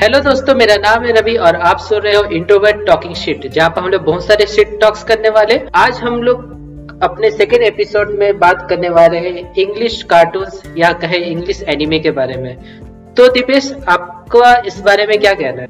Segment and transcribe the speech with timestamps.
[0.00, 3.68] Hello दोस्तों, मेरा नाम है रवि और आप सुन रहे हो इंट्रोवर्ट टॉकिंग शिट जहाँ
[3.70, 8.10] पर हम लोग बहुत सारे शिट टॉक्स करने वाले आज हम लोग अपने सेकेंड एपिसोड
[8.18, 12.54] में बात करने वाले हैं इंग्लिश कार्टून या कहे इंग्लिश एनिमे के बारे में।
[13.14, 15.66] तो दीपेश, आपका इस बारे में क्या कहना है?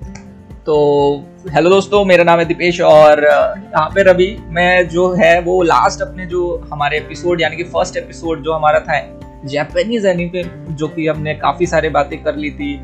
[0.66, 5.62] तो हेलो दोस्तों, मेरा नाम है दीपेश और यहाँ पे रवि, मैं जो है वो
[5.62, 8.98] लास्ट अपने जो हमारे एपिसोड यानी कि फ़र्स्ट एपिसोड जो हमारा था
[9.45, 10.42] जापानीज एनिमे
[10.74, 12.74] जो कि हमने काफ़ी सारे बातें कर ली थी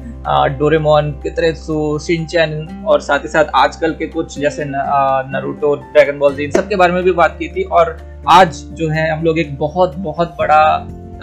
[0.58, 6.44] डोरेमोन कितरेसु शिनचैन और साथ ही साथ आजकल के कुछ जैसे नरूटो ड्रैगन बॉल जी
[6.44, 7.96] इन सब के बारे में भी बात की थी। और
[8.28, 10.62] आज जो है हम लोग एक बहुत बहुत बड़ा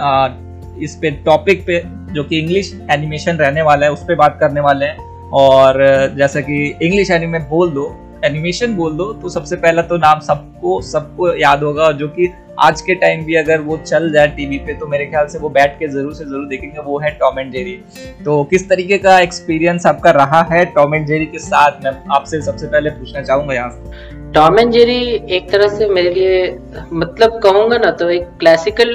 [0.01, 0.27] आ,
[0.79, 1.81] इस पे टॉपिक पे
[2.13, 5.77] जो कि इंग्लिश एनिमेशन रहने वाला है उस पर बात करने वाले हैं। और
[6.17, 7.83] जैसा कि इंग्लिश एनिमे बोल दो
[8.25, 12.29] एनिमेशन बोल दो तो सबसे पहला तो नाम सबको सबको याद होगा, जो कि
[12.59, 15.49] आज के टाइम भी अगर वो चल जाए टीवी पे तो मेरे ख्याल से वो
[15.49, 17.73] बैठ के ज़रूर से ज़रूर देखेंगे, वो है टॉम एंड जेरी
[18.25, 21.83] तो किस तरीके का एक्सपीरियंस आपका रहा है टॉम एंड जेरी के साथ?
[21.85, 24.99] मैं आपसे सबसे पहले पूछना चाहूँगा यहाँ टॉम एंड जेरी
[25.35, 26.57] एक तरह से मेरे लिए
[26.93, 28.93] मतलब कहूँगा ना तो एक क्लासिकल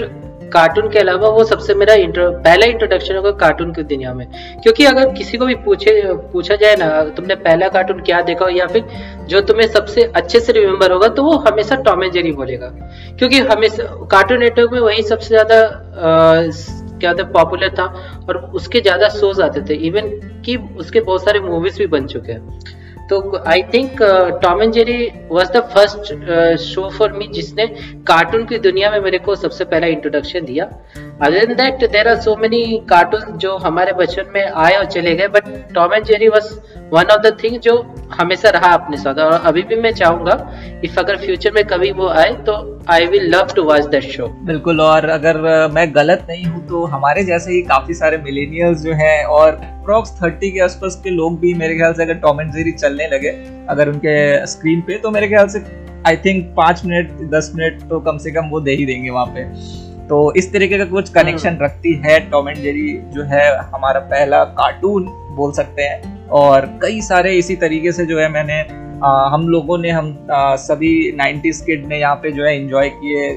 [0.52, 4.26] कार्टून के अलावा वो सबसे मेरा इंट्रो पहला इंट्रोडक्शन होगा कार्टून की दुनिया में।
[4.62, 6.02] क्योंकि अगर किसी को भी पूछे,
[6.32, 8.84] पूछा जाए ना तुमने पहला कार्टून क्या देखा या फिर
[9.28, 12.68] जो तुम्हें सबसे अच्छे से रिमेम्बर होगा तो वो हमेशा टॉम एंड जेरी बोलेगा।
[13.18, 15.60] क्योंकि हमेशा कार्टून नेटवर्क में वही सबसे ज़्यादा
[16.98, 17.84] क्या होता पॉपुलर था
[18.28, 20.08] और उसके ज़्यादा शोज़ आते थे। इवन
[20.44, 24.02] कि उसके बहुत सारे मूवीज़ भी बन चुके हैं। तो I think
[24.42, 24.96] Tom and Jerry
[25.28, 27.66] was the first show for me जिसने
[28.08, 30.64] कार्टून की दुनिया में मेरे को सबसे पहला इंट्रोडक्शन दिया।
[31.22, 35.14] Other than that there are so many cartoon जो हमारे बचपन में आए और चले
[35.16, 36.48] गए but Tom and Jerry was
[36.92, 37.74] one of the thing जो
[38.12, 40.34] हमेशा रहा अपने साथ। और अभी भी मैं चाहूँगा
[40.84, 42.56] इफ़ अगर फ्यूचर में कभी वो आए तो
[42.90, 45.40] I will love to watch that show बिल्कुल, और अगर
[45.72, 50.12] मैं गलत नहीं हूँ तो हमारे जैसे ही काफ़ी सारे मिलेनियल्स जो हैं, और अप्रॉक्स
[50.22, 53.30] थर्टी के आसपास के लोग भी मेरे ख्याल से अगर टॉम एंड जेरी चलने लगे,
[53.68, 55.64] अगर उनके स्क्रीन पे तो मेरे ख्याल से
[56.06, 59.26] आई थिंक पाँच मिनट दस मिनट तो कम से कम वो दे ही देंगे वहाँ
[59.28, 59.44] पे।
[60.08, 64.00] तो इस तरीके का कुछ कनेक्शन हम्म। रखती है टॉम एंड जेरी जो है हमारा
[64.02, 65.06] पहला कार्टून
[65.36, 68.64] बोल सकते हैं। और कई सारे इसी तरीके से जो है मैंने
[68.96, 72.88] आ, हम लोगों ने हम आ, सभी 90s किड ने यहाँ पे जो है एंजॉय
[72.90, 73.28] किए।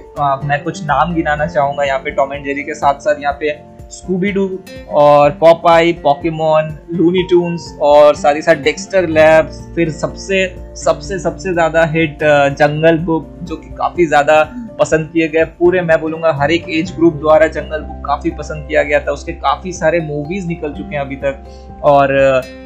[0.48, 3.58] मैं कुछ नाम गिनाना चाहूँगा यहाँ पे टॉम एंड जेरी के साथ साथ। यहाँ पे
[3.92, 4.48] स्कूबी डू
[4.94, 10.46] और पॉपाई पॉकीमोन लूनी टून्स और साथ ही साथ डेक्स्टर लैब्स फिर सबसे
[10.78, 14.42] सबसे सबसे ज़्यादा हिट जंगल बुक जो कि काफ़ी ज़्यादा
[14.80, 18.68] पसंद किए गए। पूरे मैं बोलूँगा हर एक एज ग्रुप द्वारा जंगल बुक काफ़ी पसंद
[18.68, 21.44] किया गया था। उसके काफ़ी सारे मूवीज़ निकल चुके हैं अभी तक।
[21.84, 22.14] और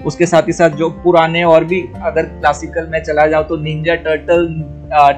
[0.05, 3.95] उसके साथ ही साथ जो पुराने और भी अगर क्लासिकल में चला जाऊँ तो ninja
[4.05, 4.47] turtle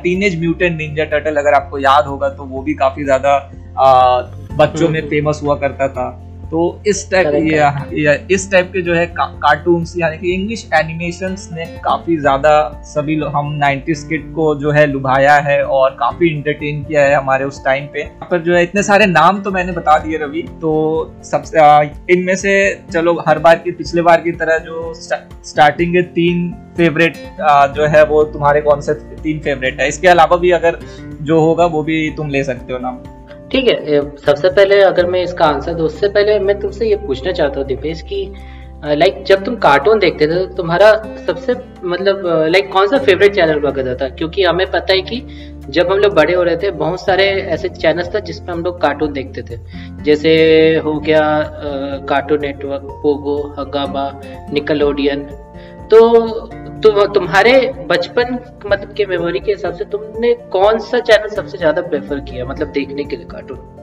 [0.04, 3.38] teen age mutant ninja turtle अगर आपको याद होगा तो वो भी काफ़ी ज़्यादा
[4.56, 6.10] बच्चों में फ़ेमस हुआ करता था।
[6.46, 7.34] तो इस टाइप
[7.94, 12.82] या, इस टाइप के जो है का, कार्टून्स यानी कि इंग्लिश एनिमेशंस ने काफ़ी ज़्यादा
[12.86, 17.46] सभी हम नाइन्टीज किड को जो है लुभाया है और काफ़ी इंटरटेन किया है हमारे
[17.46, 20.74] उस टाइम पे। पर जो है इतने सारे नाम तो मैंने बता दिए रवि तो
[21.24, 21.60] सबसे
[22.14, 22.54] इनमें से
[22.92, 27.18] चलो हर बार की पिछले बार की तरह जो स्टार्टिंग के तीन फेवरेट
[27.76, 30.80] जो है वो तुम्हारे कौन से तीन फेवरेट है। इसके अलावा भी अगर
[31.22, 33.04] जो होगा वो भी तुम ले सकते हो नाम।
[33.52, 37.32] ठीक है सबसे पहले अगर मैं इसका आंसर दूँ, उससे पहले मैं तुमसे ये पूछना
[37.32, 38.26] चाहता हूँ दीपेश की
[38.86, 40.92] लाइक जब तुम कार्टून देखते थे तो तुम्हारा
[41.28, 44.10] सबसे मतलब लाइक कौन सा फेवरेट चैनल हुआ करता था?
[44.10, 45.22] क्योंकि हमें पता है कि
[45.70, 47.24] जब हम लोग बड़े हो रहे थे, बहुत सारे
[47.54, 49.58] ऐसे चैनल्स था जिसमें हम लोग कार्टून देखते थे।
[50.04, 50.34] जैसे
[50.86, 51.22] हो गया
[52.10, 54.10] Cartoon Network Pogo Hungama
[54.54, 55.24] Nickelodeon
[55.92, 56.00] तो
[56.75, 57.53] तो तुम्हारे
[57.88, 58.34] बचपन
[58.66, 62.72] मतलब के मेमोरी के हिसाब से तुमने कौन सा चैनल सबसे ज़्यादा प्रेफर किया मतलब
[62.72, 63.74] देखने के लिए कार्टून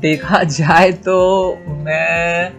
[0.00, 1.16] देखा जाए तो
[1.66, 2.52] मैं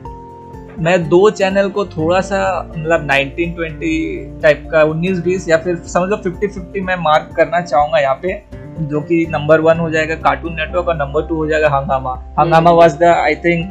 [0.79, 2.39] मैं दो चैनल को थोड़ा सा
[2.69, 7.61] मतलब 1920 टाइप का 19 20 या फिर समझ लो 50 50 मैं मार्क करना
[7.61, 8.41] चाहूँगा यहाँ पे
[8.81, 12.71] जो कि नंबर वन हो जाएगा कार्टून नेटवर्क और नंबर टू हो जाएगा Hungama Hungama
[12.71, 13.69] was the I think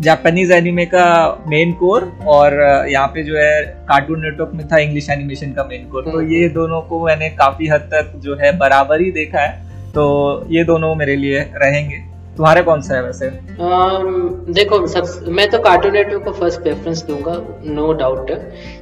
[0.00, 1.04] Japanese anime का
[1.48, 2.54] मेन कोर और
[2.88, 6.32] यहाँ पे जो है कार्टून नेटवर्क में था इंग्लिश एनिमेशन का मेन कोर तो हम्म।
[6.32, 10.04] ये दोनों को मैंने काफ़ी हद तक जो है बराबर ही देखा है। तो
[10.50, 13.28] ये दोनों मेरे लिए रहेंगे। तुम्हारे कौन सा है वैसे?
[13.66, 18.30] Um, देखो सब मैं तो कार्टून नेटवर्क को फ़र्स्ट प्रेफरेंस दूँगा no doubt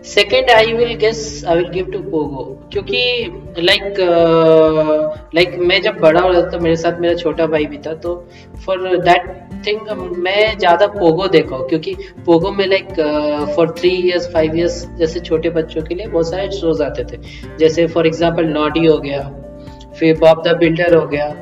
[0.04, 3.00] second I will guess I will give to Pogo क्योंकि
[3.58, 3.94] लाइक
[5.34, 7.94] लाइक uh, मैं जब बड़ा हो रहा था मेरे साथ मेरा छोटा भाई भी था
[7.94, 8.28] तो
[8.66, 9.30] फॉर दैट
[9.66, 9.80] थिंग
[10.18, 11.94] मैं ज़्यादा पोगो देखा क्योंकि
[12.26, 12.88] पोगो में like
[13.56, 17.22] for three years five years जैसे छोटे बच्चों के लिए बहुत सारे शोज़ आते थे.
[17.58, 19.22] जैसे फॉर एग्ज़ाम्पल नॉडी हो गया
[19.98, 21.34] फिर बॉब द बिल्डर हो गया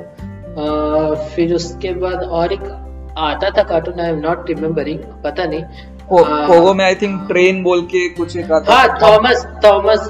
[1.34, 2.62] फिर उसके बाद और एक
[3.18, 5.62] आता था cartoon I am not remembering पता नहीं।
[6.10, 10.08] पोगो में आई थिंक ट्रेन बोल के कुछ एक आता हाँ Thomas Thomas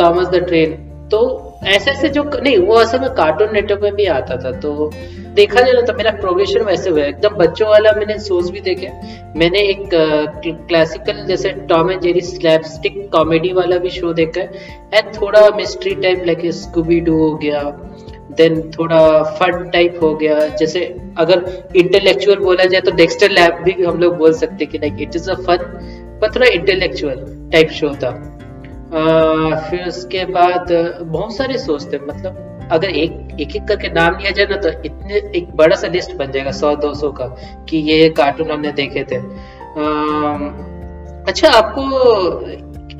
[0.00, 0.72] Thomas the train
[1.10, 1.20] तो
[1.66, 4.90] ऐसे ऐसे जो नहीं वो असल में कार्टून नेटवर्क में भी आता था तो
[5.34, 8.90] देखा जाए तो मेरा प्रोग्रेशन वैसे हुआ एकदम बच्चों वाला मैंने शोज़ भी देखे।
[9.38, 9.88] मैंने एक
[10.68, 14.46] क्लासिकल जैसे Tom and Jerry slapstick comedy वाला भी शो देखा है।
[14.94, 17.60] एंड थोड़ा mystery type like Scooby Doo हो गया।
[18.36, 19.00] देन थोड़ा
[19.38, 20.84] फन टाइप हो गया। जैसे
[21.18, 21.44] अगर
[21.76, 25.30] इंटेलेक्चुअल बोला जाए तो डेक्स्टर लैब भी हम लोग बोल सकते कि like it is
[25.30, 25.58] a fun
[26.22, 28.10] पर थोड़ा इंटेलेक्चुअल टाइप शो था।
[29.68, 30.72] फिर उसके बाद
[31.02, 34.68] बहुत सारे शोज़ थे। मतलब अगर एक एक एक करके नाम लिया जाए ना तो
[34.84, 37.26] इतने एक बड़ा सा लिस्ट बन जाएगा सौ दो सौ का
[37.68, 39.84] कि ये कार्टून हमने देखे थे। आ,
[41.28, 41.82] अच्छा आपको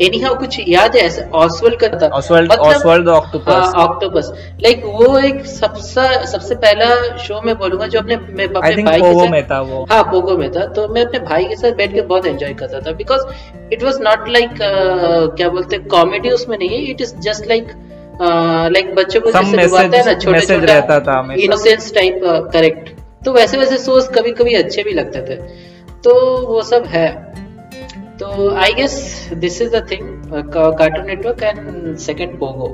[0.03, 1.23] एनी हाउ कुछ याद है ऐसे?
[1.35, 4.31] ऑसवर्ल्ड का था। Oswald Oswald octopus octopus
[4.63, 9.13] like वो एक सबसे सबसे पहला शो में बोलूँगा जो अपने मैं अपने भाई के
[9.15, 11.95] साथ में था वो। हाँ पोगो में था। तो मैं अपने भाई के साथ बैठ
[11.95, 13.23] के बहुत एंजॉय करता था। Because
[13.73, 17.73] it was not like क्या बोलते हैं कॉमेडी उसमें नहीं है। It is just like
[18.73, 22.21] like बच्चों को जैसे दिखाते हैं ना छोटे छोटे रहता था इनोसेंस टाइप
[22.53, 22.91] करेक्ट
[23.25, 25.37] तो वैसे वैसे शोज़ कभी कभी अच्छे भी लगते थे।
[26.05, 26.15] तो
[26.47, 27.09] वो सब है।
[28.21, 28.95] तो I guess
[29.37, 30.07] this is the thing
[30.55, 32.69] Cartoon Network and second Pogo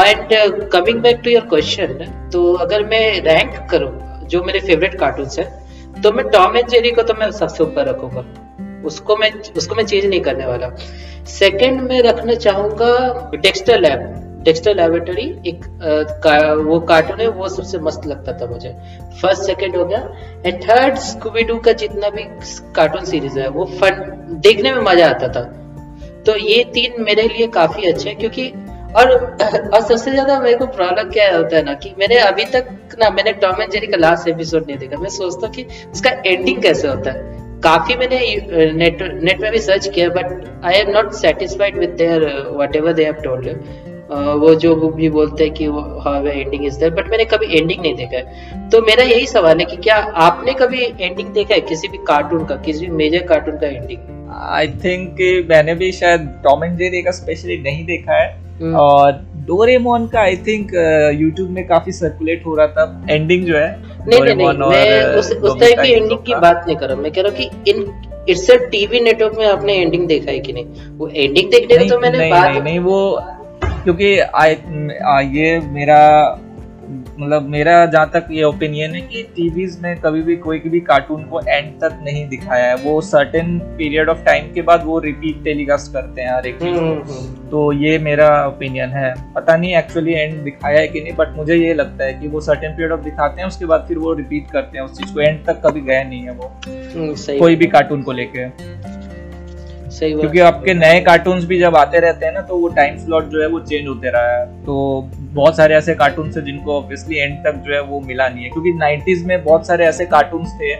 [0.00, 3.92] and coming back to your question तो अगर मैं रैंक करूँ,
[4.28, 7.88] जो मेरे फेवरेट कार्टून है तो मैं टॉम एंड जेरी को तो मैं सबसे ऊपर
[7.88, 8.24] रखूँगा।
[8.86, 10.68] उसको मैं उसको मैं चेंज नहीं करने वाला।
[11.28, 17.48] सेकंड में रखना चाहूँगा डेक्स्टर लैब डेक्स्टर लेबोरेटरी एक आ, का, वो कार्टून है वो
[17.50, 18.74] सबसे मस्त लगता था मुझे।
[19.20, 19.98] फ़र्स्ट सेकंड हो गया।
[20.46, 22.22] एंड थर्ड स्कूबीडू का जितना भी
[22.76, 24.04] कार्टून सीरीज़ है वो फन
[24.44, 25.42] देखने में मज़ा आता था।
[26.26, 28.52] तो ये तीन मेरे लिए काफ़ी अच्छे हैं क्योंकि
[28.96, 32.96] और और सबसे ज़्यादा मेरे को प्रॉब्लम क्या होता है ना कि मैंने अभी तक
[33.00, 36.10] ना मैंने टॉम एंड जेरी का लास्ट एपिसोड नहीं देखा। मैं सोचता हूँ कि उसका
[36.26, 38.18] एंडिंग कैसे होता है। काफ़ी मैंने
[38.74, 42.24] नेट नेट में भी सर्च किया but I am not satisfied with their
[42.76, 43.46] whatever they have told
[44.10, 45.64] वो जो भी बोलते हैं कि
[46.04, 49.58] how ending is there but मैंने कभी एंडिंग नहीं देखा है। तो मेरा यही सवाल
[49.58, 49.96] है कि क्या
[50.26, 54.16] आपने कभी एंडिंग देखा है किसी भी कार्टून का किसी भी मेजर कार्टून का एंडिंग
[54.52, 55.20] आई थिंक
[55.50, 58.28] मैंने भी शायद टॉम एंड जेरी का स्पेशली नहीं देखा है।
[58.60, 59.12] हम्म। और
[59.46, 60.72] डोरेमोन का आई थिंक
[61.20, 63.70] यूट्यूब में काफ़ी सर्कुलेट हो रहा था। एंडिंग जो है
[64.08, 67.12] नहीं नहीं नहीं मैं उस उस टाइप की एंडिंग की बात नहीं कर रहा मैं
[67.12, 70.52] कह रहा हूँ कि in it's a TV network में आपने एंडिंग देखा है कि
[70.52, 70.66] नहीं?
[70.98, 72.98] वो एंडिंग देखने तो मैंने बात नहीं वो
[73.84, 75.98] क्योंकि आई ये मेरा
[76.90, 81.22] मतलब मेरा जहाँ तक ये ओपिनियन है कि टीवीज में कभी भी कोई भी कार्टून
[81.22, 85.42] को एंड तक नहीं दिखाया है। वो सर्टेन पीरियड ऑफ़ टाइम के बाद वो रिपीट
[85.44, 89.56] टेलीकास्ट करते हैं हर एक चीज़ हम्म, हम्म, हम्म। तो ये मेरा ओपिनियन है। पता
[89.56, 92.70] नहीं एक्चुअली एंड दिखाया है कि नहीं बट मुझे ये लगता है कि वो सर्टेन
[92.70, 95.44] पीरियड ऑफ़ दिखाते हैं उसके बाद फिर वो रिपीट करते हैं। उस चीज़ को एंड
[95.46, 96.52] तक कभी गए नहीं है वो।
[97.38, 98.46] कोई भी कार्टून को लेके।
[99.90, 103.28] सही क्योंकि आपके नए कार्टून्स भी जब आते रहते हैं ना तो वो टाइम स्लॉट
[103.28, 107.18] जो है वो चेंज होते रहा है। तो बहुत सारे ऐसे कार्टून है जिनको ऑब्वियसली
[107.18, 110.44] एंड तक जो है वो मिला नहीं है। क्योंकि नाइन्टीज में बहुत सारे ऐसे कार्टून
[110.52, 110.74] थे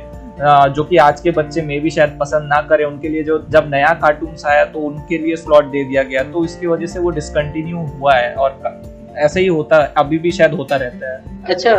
[0.75, 3.71] जो कि आज के बच्चे में भी शायद पसंद ना करें। उनके लिए जो जब
[3.71, 7.11] नया कार्टून आया तो उनके लिए स्लॉट दे दिया गया। तो इसकी वजह से वो
[7.11, 8.61] डिसकंटिन्यू हुआ है और
[9.19, 11.73] ऐसा ही होता, अभी भी शायद होता रहता है। अच्छा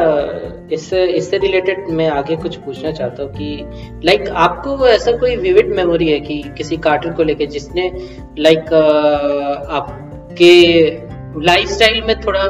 [0.72, 5.70] इससे इससे रिलेटेड मैं आगे कुछ पूछना चाहता हूँ कि लाइक आपको ऐसा कोई विविड
[5.75, 7.92] मेमोरी है कि किसी कार्टून को लेके जिसने
[8.40, 8.74] लाइक
[9.70, 10.54] आपके
[11.42, 12.46] लाइफस्टाइल में थोड़ा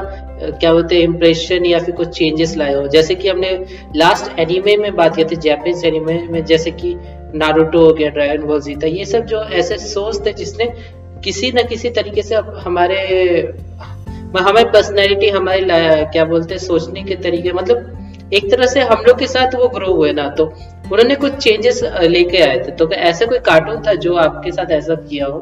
[0.52, 2.88] क्या बोलते हैं इम्प्रेशन या फिर कुछ चेंजेस लाए हो?
[2.88, 3.52] जैसे कि हमने
[3.96, 6.96] लास्ट एनिमे में बात की थी जैपनीज एनिमे में, जैसे कि
[7.36, 10.66] नारुतो हो गया ड्रैगन बॉल जीता ये सब जो ऐसे सोच थे जिसने
[11.24, 13.02] किसी न किसी तरीके से हमारे
[14.38, 15.66] हमारी पर्सनैलिटी हमारी
[16.12, 19.68] क्या बोलते हैं सोचने के तरीके मतलब एक तरह से हम लोग के साथ वो
[19.68, 23.94] ग्रो हुए ना तो उन्होंने कुछ चेंजेस लेके आए थे। तो ऐसा कोई कार्टून था
[23.96, 25.40] जो आपके साथ ऐसा किया हो?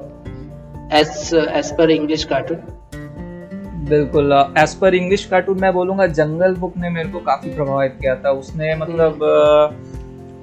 [0.93, 2.57] As as per English cartoon
[3.89, 8.15] बिल्कुल एज पर इंग्लिश कार्टून मैं बोलूँगा जंगल बुक ने मेरे को काफ़ी प्रभावित किया
[8.15, 9.23] था। उसने मतलब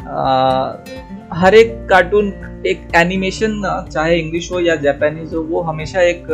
[0.09, 0.73] आ,
[1.33, 6.27] हर एक कार्टून एक एनिमेशन चाहे इंग्लिश हो या जापानीज हो वो हमेशा एक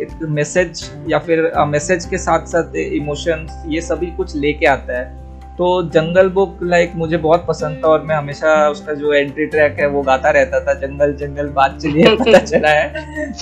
[0.00, 5.17] एक मैसेज या फिर मैसेज के साथ साथ इमोशंस ये सभी कुछ लेके आता है।
[5.58, 9.76] तो जंगल बुक लाइक मुझे बहुत पसंद था और मैं हमेशा उसका जो एंट्री ट्रैक
[9.80, 13.32] है वो गाता रहता था जंगल जंगल बात चलिए पता चला है।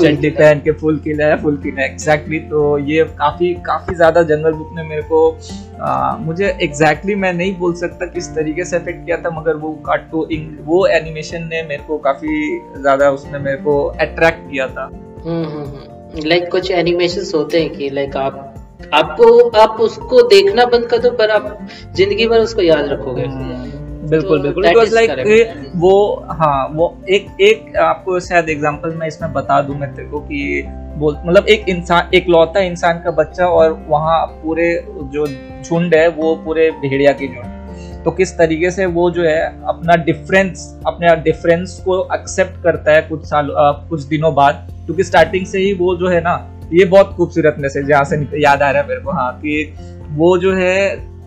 [0.00, 4.52] चड्डी पहन के फुल किला है फुल किला एग्जैक्टली तो ये काफ़ी काफ़ी ज़्यादा जंगल
[4.52, 5.38] बुक ने मेरे को
[5.80, 9.56] आ, मुझे एग्जैक्टली exactly मैं नहीं बोल सकता किस तरीके से अफेक्ट किया था मगर
[9.56, 14.90] वो कार्टून वो एनिमेशन ने मेरे को काफ़ी ज़्यादा उसने मेरे को अट्रैक्ट किया था।
[14.92, 18.45] Like hmm, hmm, hmm. कुछ एनिमेशन होते हैं कि लाइक like, आप
[18.94, 21.66] आपको आप उसको देखना बंद कर दो पर आप
[21.96, 23.24] ज़िंदगी भर उसको याद रखोगे।
[24.10, 25.94] बिल्कुल बिल्कुल। इट वाज लाइक वो
[26.30, 30.62] हाँ वो एक एक आपको शायद एग्जांपल मैं इसमें बता दूँ मैं तेरे को कि
[30.98, 34.72] बोल मतलब एक इंसान एक लौता इंसान का बच्चा और वहाँ पूरे
[35.12, 35.26] जो
[35.62, 39.96] झुंड है वो पूरे भेड़िया की झुंड। तो किस तरीके से वो जो है अपना
[40.04, 43.48] डिफरेंस अपने डिफरेंस को एक्सेप्ट करता है कुछ साल
[43.88, 46.34] कुछ दिनों बाद। क्योंकि स्टार्टिंग से ही वो जो है ना
[46.72, 49.74] ये बहुत खूबसूरत मैसेज जहाँ से याद आ रहा है मेरे को हाँ कि
[50.10, 50.76] वो जो है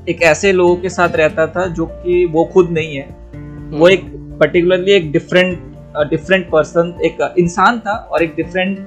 [0.10, 3.08] एक ऐसे लोगों के साथ रहता था जो कि वो खुद नहीं है।
[3.80, 4.06] वो एक
[4.40, 5.60] पर्टिकुलरली एक डिफरेंट
[6.10, 8.86] डिफरेंट पर्सन एक इंसान था और एक डिफरेंट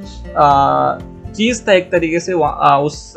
[1.34, 3.14] चीज़ था एक तरीके से आ, उस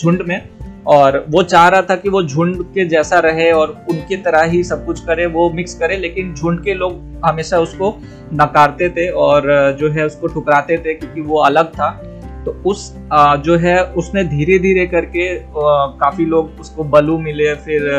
[0.00, 0.48] झुंड में।
[0.86, 4.64] और वो चाह रहा था कि वो झुंड के जैसा रहे और उनकी तरह ही
[4.64, 7.98] सब कुछ करे वो मिक्स करे लेकिन झुंड के लोग हमेशा उसको
[8.32, 9.42] नकारते थे और
[9.80, 11.88] जो है उसको ठुकराते थे क्योंकि वो अलग था।
[12.44, 12.92] तो उस
[13.44, 15.34] जो है, उसने धीरे धीरे करके
[15.98, 17.92] काफ़ी लोग उसको बलू मिले, फिर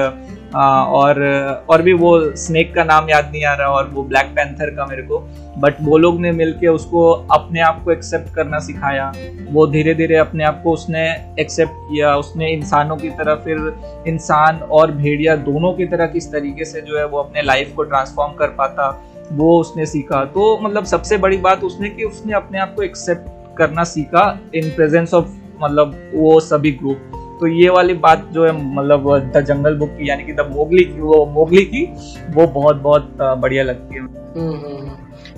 [0.55, 1.21] और
[1.69, 4.85] और भी वो स्नेक का नाम याद नहीं आ रहा और वो ब्लैक पैंथर का
[4.85, 5.19] मेरे को
[5.57, 9.11] बट वो लोग ने मिलके उसको अपने आप को एक्सेप्ट करना सिखाया।
[9.49, 11.03] वो धीरे धीरे अपने आप को उसने
[11.39, 16.65] एक्सेप्ट किया, उसने इंसानों की तरह फिर इंसान और भेड़िया दोनों की तरह किस तरीके
[16.65, 18.89] से जो है वो अपने लाइफ को ट्रांसफॉर्म कर पाता,
[19.31, 23.29] वो उसने सीखा। तो मतलब सबसे बड़ी बात उसने कि उसने अपने आप को एक्सेप्ट
[23.57, 25.29] करना सीखा इन प्रेजेंस ऑफ़
[25.61, 30.09] मतलब वो सभी ग्रुप तो ये वाली बात जो है मतलब द जंगल बुक की
[30.09, 31.83] यानी कि द मोगली की वो मोगली की
[32.29, 34.89] वो बहुत बहुत बढ़िया लगती है हम्म, हम्म,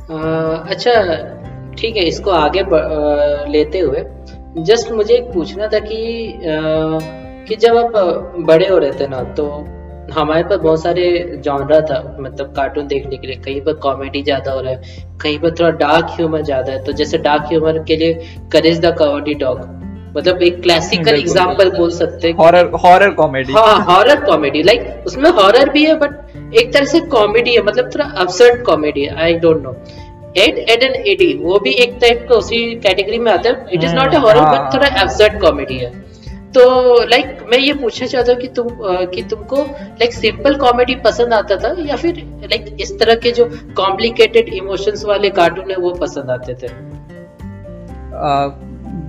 [0.09, 0.93] हम्म। अच्छा
[1.77, 2.63] ठीक है इसको आगे
[3.51, 4.03] लेते हुए
[4.63, 5.97] जस्ट मुझे पूछना था कि
[6.33, 6.99] आ,
[7.47, 9.47] कि जब आप बड़े हो रहे थे ना तो
[10.11, 11.05] हमारे पास बहुत सारे
[11.45, 15.39] जॉनरा था मतलब कार्टून देखने के लिए। कहीं पर कॉमेडी ज़्यादा हो रहा है कहीं
[15.39, 18.13] पर थोड़ा डार्क ह्यूमर ज़्यादा है। तो जैसे डार्क ह्यूमर के लिए
[18.53, 19.59] करेज द कवर्डी डॉग
[20.17, 25.29] मतलब एक क्लासिकल एग्जांपल बोल सकते हैं। हॉरर हॉरर कॉमेडी हाँ हॉरर कॉमेडी लाइक उसमें
[25.31, 29.33] हॉरर भी है बट एक तरह से कॉमेडी है मतलब थोड़ा अपसर्ड कॉमेडी है I
[29.39, 29.75] don't know
[30.37, 33.83] Ed Edd and Eddy वो भी एक टाइप का उसी कैटेगरी में आता है। It
[33.83, 35.91] is not a horror but थोड़ा अपसर्ड कॉमेडी है।
[36.55, 36.61] तो
[37.03, 41.33] लाइक like, मैं ये पूछना चाहता हूँ कि तुम कि तुमको लाइक सिंपल कॉमेडी पसंद
[41.33, 43.45] आता था या फिर लाइक like, इस तरह के जो
[43.77, 46.69] कॉम्प्लिकेटेड इमोशंस वाले कार्टून है वो पसंद आते थे?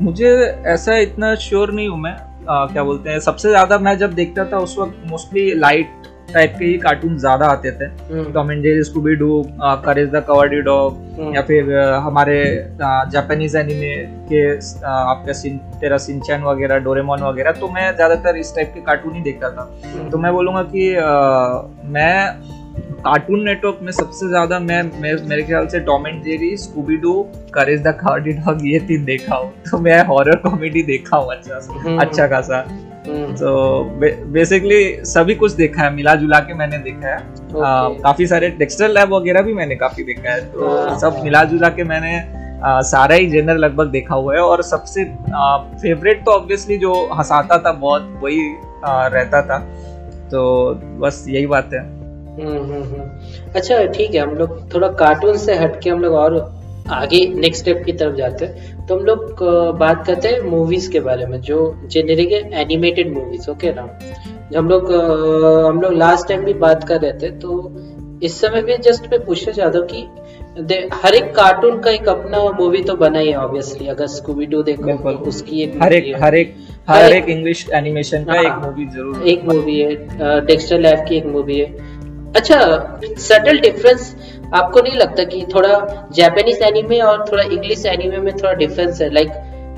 [0.04, 0.30] मुझे
[0.66, 2.16] ऐसा इतना श्योर नहीं हूँ मैं।
[2.50, 5.97] आ, क्या बोलते हैं सबसे ज़्यादा मैं जब देखता था उस वक्त मोस्टली लाइट
[6.32, 7.86] टाइप के ही कार्टून ज़्यादा आते थे।
[8.32, 9.42] Tom and Jerry Scooby Doo
[9.84, 11.72] Courage the Cowardly Dog या फिर
[12.04, 12.38] हमारे
[13.12, 13.94] जापानीज एनिमे
[14.32, 14.42] के
[14.86, 19.20] आपका सिन तेरा सिंचन वगैरह डोरेमोन वगैरह तो मैं ज़्यादातर इस टाइप के कार्टून ही
[19.22, 21.08] देखता था। हम्म। तो मैं बोलूँगा कि आ,
[21.86, 22.57] मैं
[22.98, 27.12] कार्टून नेटवर्क में सबसे ज़्यादा मैं, मैं मेरे ख्याल से Tom and Jerry Scooby Doo
[27.54, 31.58] Courage the Cowardly Dog ये तीन देखा हूँ तो मैं हॉरर कॉमेडी देखा हूँ अच्छा
[31.74, 32.58] हम्म। अच्छा खासा
[33.06, 33.82] हम्म। तो
[34.32, 37.64] बेसिकली सभी कुछ देखा है मिला जुला के मैंने देखा है okay.
[37.64, 41.44] आ, काफ़ी सारे टेक्सटाइल लैब वगैरह भी मैंने काफ़ी देखा है तो हाँ। सब मिला
[41.44, 42.16] जुला के मैंने
[42.64, 45.04] आ, सारा ही जेनर लगभग देखा हुआ है और सबसे
[45.82, 48.40] फेवरेट तो ऑब्वियसली जो हंसाता था बहुत वही
[48.84, 49.58] रहता था
[50.30, 51.97] तो बस यही बात है।
[52.38, 56.36] अच्छा ठीक है हम लोग थोड़ा कार्टून से हटके हम लोग और
[56.90, 59.42] आगे नेक्स्ट स्टेप की तरफ़ जाते हैं। तो हम लोग
[59.78, 61.58] बात करते हैं मूवीज़ के बारे में जो
[61.92, 63.82] जेनेरिक एनिमेटेड मूवीज़ ओके ना
[64.56, 64.92] हम लोग
[65.66, 67.60] हम लोग लास्ट टाइम भी बात कर रहे थे तो
[68.22, 72.38] इस समय भी जस्ट मैं पूछना चाहता हूँ कि हर एक कार्टून का एक अपना
[72.58, 76.34] मूवी तो बना ही है ऑब्वियसली अगर स्कूबी डू देखो उसकी एक हर एक हर
[76.34, 76.54] एक
[76.88, 81.16] हर एक इंग्लिश एनिमेशन का एक मूवी हाँ, ज़रूर एक मूवी है डेक्स्टर लैब की
[81.16, 81.86] एक मूवी है।
[82.36, 82.58] अच्छा
[83.18, 84.14] सटल डिफरेंस
[84.54, 89.12] आपको नहीं लगता कि थोड़ा जापानीज एनिमे और थोड़ा इंग्लिश एनिमे में थोड़ा डिफरेंस है?
[89.14, 89.28] लाइक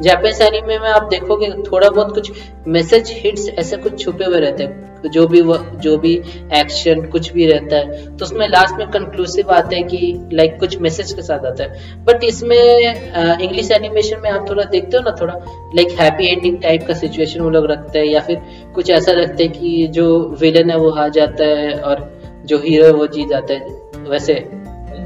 [0.03, 2.31] जापानीज एनिमे में आप देखोगे थोड़ा बहुत कुछ
[2.69, 5.43] मैसेज हिट्स ऐसे कुछ छुपे हुए रहते हैं। जो भी
[5.83, 6.13] जो भी
[6.55, 10.79] एक्शन कुछ भी रहता है। तो उसमें लास्ट में कंक्लूसिव आता है कि लाइक कुछ
[10.79, 15.17] मैसेज के साथ आता है। बट इसमें इंग्लिश एनिमेशन में आप थोड़ा देखते हो ना
[15.21, 15.35] थोड़ा
[15.75, 18.41] लाइक हैप्पी एंडिंग टाइप का सिचुएशन वो लोग रखते हैं या फिर
[18.75, 22.09] कुछ ऐसा रखते हैं कि जो विलन है वो हार जाता है और
[22.51, 24.35] जो हीरो वो जीत जाता है। वैसे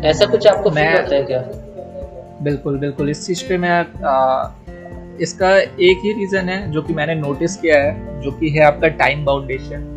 [0.09, 1.39] ऐसा कुछ आपको फील होता है क्या?
[2.43, 3.71] बिल्कुल बिल्कुल। इस चीज़ पे मैं
[4.05, 4.51] आ,
[5.21, 8.89] इसका एक ही रीजन है जो कि मैंने नोटिस किया है जो कि है आपका
[8.99, 9.91] टाइम बाउंडेशन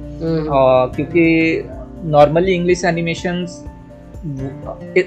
[0.96, 1.24] क्योंकि
[2.08, 3.46] नॉर्मली इंग्लिश एनिमेशन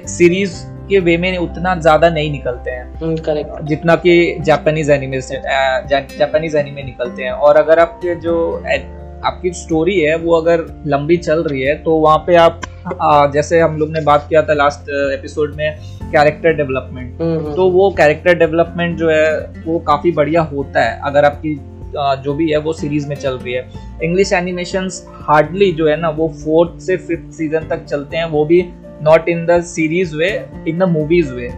[0.08, 0.54] सीरीज़
[0.88, 6.56] के वे में उतना ज़्यादा नहीं निकलते हैं। करेक्ट हम्म, जितना कि जापानीज एनिमे जापानीज
[6.56, 8.34] एनिमे निकलते हैं। और अगर आपके जो
[9.24, 12.60] आपकी स्टोरी है वो अगर लंबी चल रही है तो वहाँ पे आप
[13.00, 15.78] आ, जैसे हम लोग ने बात किया था लास्ट एपिसोड में
[16.12, 17.18] कैरेक्टर डेवलपमेंट
[17.56, 21.60] तो वो कैरेक्टर डेवलपमेंट जो है वो काफ़ी बढ़िया होता है अगर आपकी
[21.96, 23.70] जो भी है वो सीरीज़ में चल रही है.
[24.02, 28.44] इंग्लिश एनिमेशन हार्डली जो है ना वो फोर्थ से फिफ्थ सीज़न तक चलते हैं वो
[28.44, 28.62] भी
[29.02, 31.48] not in the series way in the movies way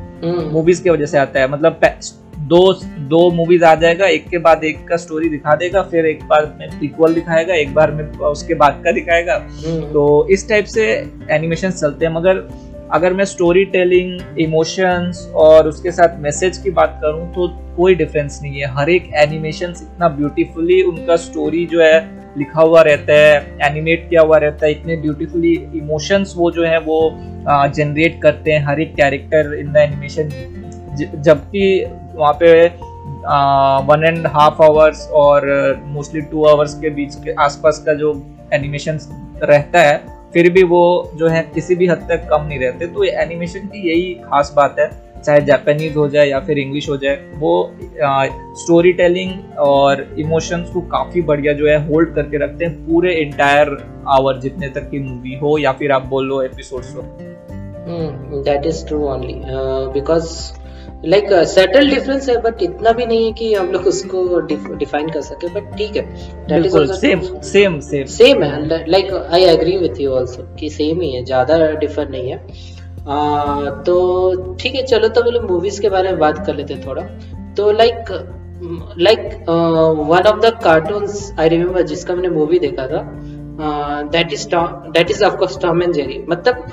[0.50, 1.50] movies की वजह से आता है.
[1.50, 1.72] मतलब
[2.52, 2.62] दो
[3.08, 6.46] दो मूवीज़ आ जाएगा एक के बाद एक का स्टोरी दिखा देगा फिर एक बार
[6.58, 10.86] में इक्वल दिखाएगा एक बार में उसके बाद का दिखाएगा। हम्म। तो इस टाइप से
[11.30, 12.48] एनिमेशन चलते हैं मगर
[12.92, 18.38] अगर मैं स्टोरी टेलिंग इमोशंस और उसके साथ मैसेज की बात करूँ तो कोई डिफरेंस
[18.42, 22.00] नहीं है। हर एक एनिमेशन इतना ब्यूटीफुली उनका स्टोरी जो है
[22.38, 26.78] लिखा हुआ रहता है एनिमेट किया हुआ रहता है इतने ब्यूटीफुली इमोशंस वो जो है
[26.80, 26.98] वो
[27.76, 30.30] जनरेट करते हैं हर एक कैरेक्टर इन द एनिमेशन
[30.94, 31.84] जबकि
[32.14, 32.52] वहाँ पे
[33.86, 35.46] वन एंड हाफ़ आवर्स और
[35.86, 38.14] मोस्टली टू आवर्स के बीच के आसपास का जो
[38.54, 38.98] एनिमेशन
[39.42, 39.96] रहता है,
[40.32, 43.88] फिर भी वो जो है किसी भी हद तक कम नहीं रहते। तो एनिमेशन की
[43.88, 44.90] यही खास बात है,
[45.22, 47.72] चाहे जापानीज हो जाए या फिर इंग्लिश हो जाए, वो
[48.58, 53.76] स्टोरी टेलिंग और इमोशंस को काफ़ी बढ़िया जो है होल्ड करके रखते हैं पूरे इंटायर
[54.08, 57.02] आवर जितने तक की मूवी हो या फिर आप बोल लो एपिसोड्स हो।
[58.42, 59.40] That is true only
[59.94, 60.26] because
[61.06, 65.20] like subtle difference है बट इतना भी नहीं है कि हम लोग उसको डिफाइन कर
[65.22, 66.02] सके बट ठीक है.
[66.48, 71.00] That is same same same same है like I agree with you also कि सेम
[71.00, 72.36] ही है ज़्यादा डिफर नहीं है.
[73.08, 76.86] आ, तो ठीक है चलो तो मतलब मूवीज़ के बारे में बात कर लेते हैं
[76.86, 77.02] थोड़ा.
[77.56, 78.10] तो like
[78.98, 79.20] like
[80.08, 83.02] one of the cartoons I remember जिसका मैंने मूवी देखा था
[84.12, 86.64] that is that is of course Tom and Jerry मतलब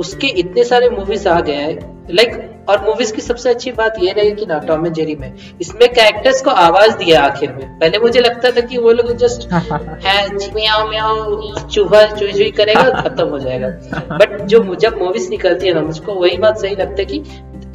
[0.00, 4.12] उसके इतने सारे मूवीज़ आ गए हैं। लाइक और मूवीज़ की सबसे अच्छी बात यह
[4.12, 7.98] रही कि ना टॉम एंड जेरी में। इसमें कैरेक्टर्स को आवाज़ दिया आखिर में। पहले
[7.98, 9.52] मुझे लगता था कि वो लोग जस्ट
[10.04, 13.68] है मियाओ मियाओ चूहा चुई चुई करेगा खत्म हो जाएगा।
[14.16, 17.22] बट जो जब मूवीज़ निकलती है ना मुझको वही बात सही लगता है कि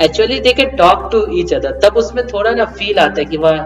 [0.02, 3.38] actually they can talk to each other तब उसमें थोड़ा ना फील आता है कि
[3.38, 3.62] वह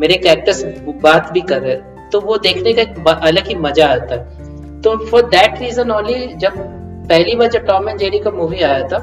[0.00, 0.64] मेरे कैरेक्टर्स
[1.02, 1.76] बात भी कर रहे
[2.12, 6.26] तो वो देखने का एक अलग ही मज़ा आता है। तो फॉर दैट रीजन ओनली
[6.36, 8.98] जब पहली बार जब टॉम एंड जेरी का मूवी आया था,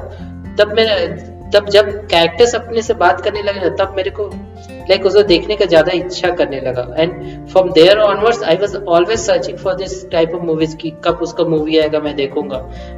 [0.58, 4.30] तब मैं, तब जब कैरेक्टर्स अपने से बात करने लगे तब मेरे को
[4.88, 7.12] लाइक उसको देखने का ज़्यादा इच्छा करने लगा। And
[7.48, 11.44] from there onwards I was always searching for this type of movies की कब उसका
[11.46, 12.56] मूवी आएगा, मैं देखूँगा।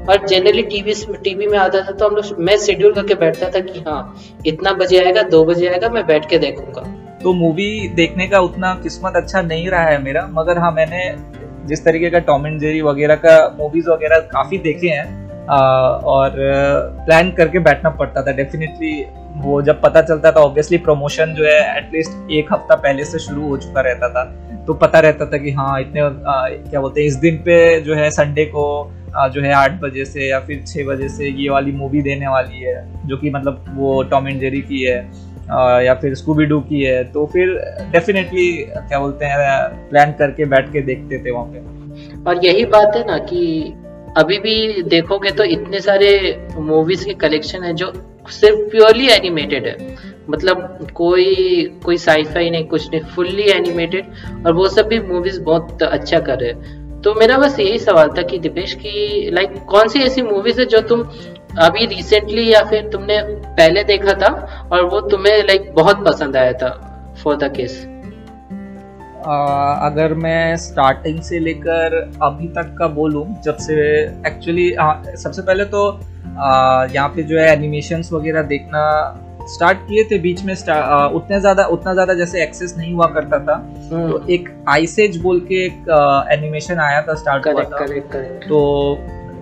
[0.09, 3.61] और जनरली टीवी टीवी में आता था तो हम लोग, मैं शेड्यूल करके बैठता था
[3.62, 6.83] कि हाँ इतना बजे आएगा, दो बजे आएगा, मैं बैठ के देखूँगा।
[7.23, 11.09] तो मूवी देखने का उतना किस्मत अच्छा नहीं रहा है मेरा, मगर हाँ मैंने
[11.66, 16.33] जिस तरीके का टॉम एंड जेरी वगैरह का मूवीज़ वगैरह काफ़ी देखे हैं और
[17.07, 19.05] प्लान करके बैठना पड़ता था डेफिनेटली
[19.37, 23.48] वो जब पता चलता था ऑब्वियसली प्रमोशन जो है एटलीस्ट एक हफ़्ता पहले से शुरू
[23.48, 24.24] हो चुका रहता था
[24.66, 27.94] तो पता रहता था कि हाँ इतने आ, क्या बोलते हैं इस दिन पे जो
[27.94, 31.50] है संडे को आ, जो है आठ बजे से या फिर छः बजे से ये
[31.50, 35.34] वाली मूवी देने वाली है जो कि मतलब वो टॉम एंड जेरी की है। आ,
[35.85, 37.54] या फिर स्कूबी डू की है तो फिर
[37.92, 42.96] डेफिनेटली क्या बोलते हैं प्लान करके बैठ के देखते थे वहाँ पे। और यही बात
[42.96, 43.42] है ना कि
[44.18, 46.11] अभी भी देखोगे तो इतने सारे
[46.59, 47.92] मूवीज़ के कलेक्शन है जो
[48.30, 54.07] सिर्फ़ प्योरली एनिमेटेड है। मतलब कोई कोई साईफाई नहीं, कुछ नहीं फुल्ली एनिमेटेड
[54.46, 58.09] और वो सब भी मूवीज़ बहुत अच्छा कर रहे हैं। तो मेरा बस यही सवाल
[58.09, 61.02] था कि दिपेश की लाइक कौन सी ऐसी मूवीज़ है जो तुम
[61.61, 64.29] अभी रिसेंटली या फिर तुमने पहले देखा था
[64.73, 66.71] और वो तुम्हें लाइक बहुत पसंद आया था
[67.23, 67.77] फॉर द केस
[69.27, 73.77] अगर मैं स्टार्टिंग से लेकर अभी तक का बोलूँ जब से
[74.27, 74.71] एक्चुअली
[75.17, 75.87] सबसे पहले तो
[76.95, 78.83] यहाँ पे जो है एनिमेशंस वगैरह देखना
[79.53, 83.38] स्टार्ट किए थे बीच में आ, उतने ज़्यादा उतना ज़्यादा जैसे एक्सेस नहीं हुआ करता
[83.38, 83.55] था।
[83.93, 85.90] हम्म। तो एक आइसेज बोल के एक
[86.33, 87.87] एनिमेशन आया था स्टार्ट हुआ था।
[88.49, 88.61] तो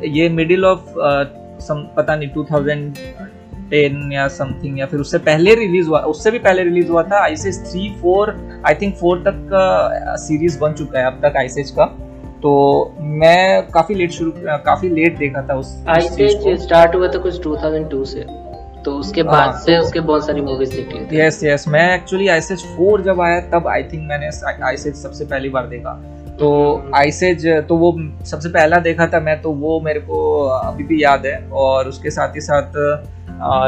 [0.05, 0.99] ये मिडिल ऑफ़
[1.71, 3.33] पता नहीं 2000
[3.71, 7.23] टेन या समथिंग या फिर उससे पहले रिलीज़ हुआ उससे भी पहले रिलीज़ हुआ था
[7.23, 11.71] ICS three four I think four तक का सीरीज़ बन चुका है अब तक आईसीएस
[11.71, 11.87] का
[12.43, 12.53] तो
[12.99, 14.33] मैं काफ़ी लेट शुरू
[14.65, 18.25] काफ़ी लेट देखा था उस आईसीएस स्टार्ट हुआ था कुछ 2002 से
[18.85, 22.65] तो उसके बाद हाँ, से उसके बहुत सारी मूवीज़ निकली यस यस मैं एक्चुअली आईसीएस
[22.77, 24.31] फोर जब आया तब आई थिंक मैंने
[24.65, 26.01] आईसीएस सबसे पहली बार देखा
[26.43, 27.93] तो हम्म। तो वो
[28.25, 32.11] सबसे पहला देखा था मैं तो वो मेरे को अभी भी याद है और उसके
[32.11, 32.79] साथ ही साथ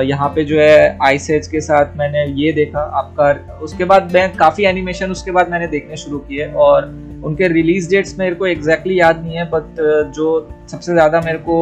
[0.04, 4.64] यहाँ पे जो है आईसेज के साथ मैंने ये देखा आपका उसके बाद मैं काफ़ी
[4.64, 6.87] एनिमेशन उसके बाद मैंने देखने शुरू किए और
[7.24, 9.80] उनके रिलीज़ डेट्स मेरे को एग्जैक्टली याद नहीं है बट
[10.14, 10.28] जो
[10.68, 11.58] सबसे ज़्यादा मेरे को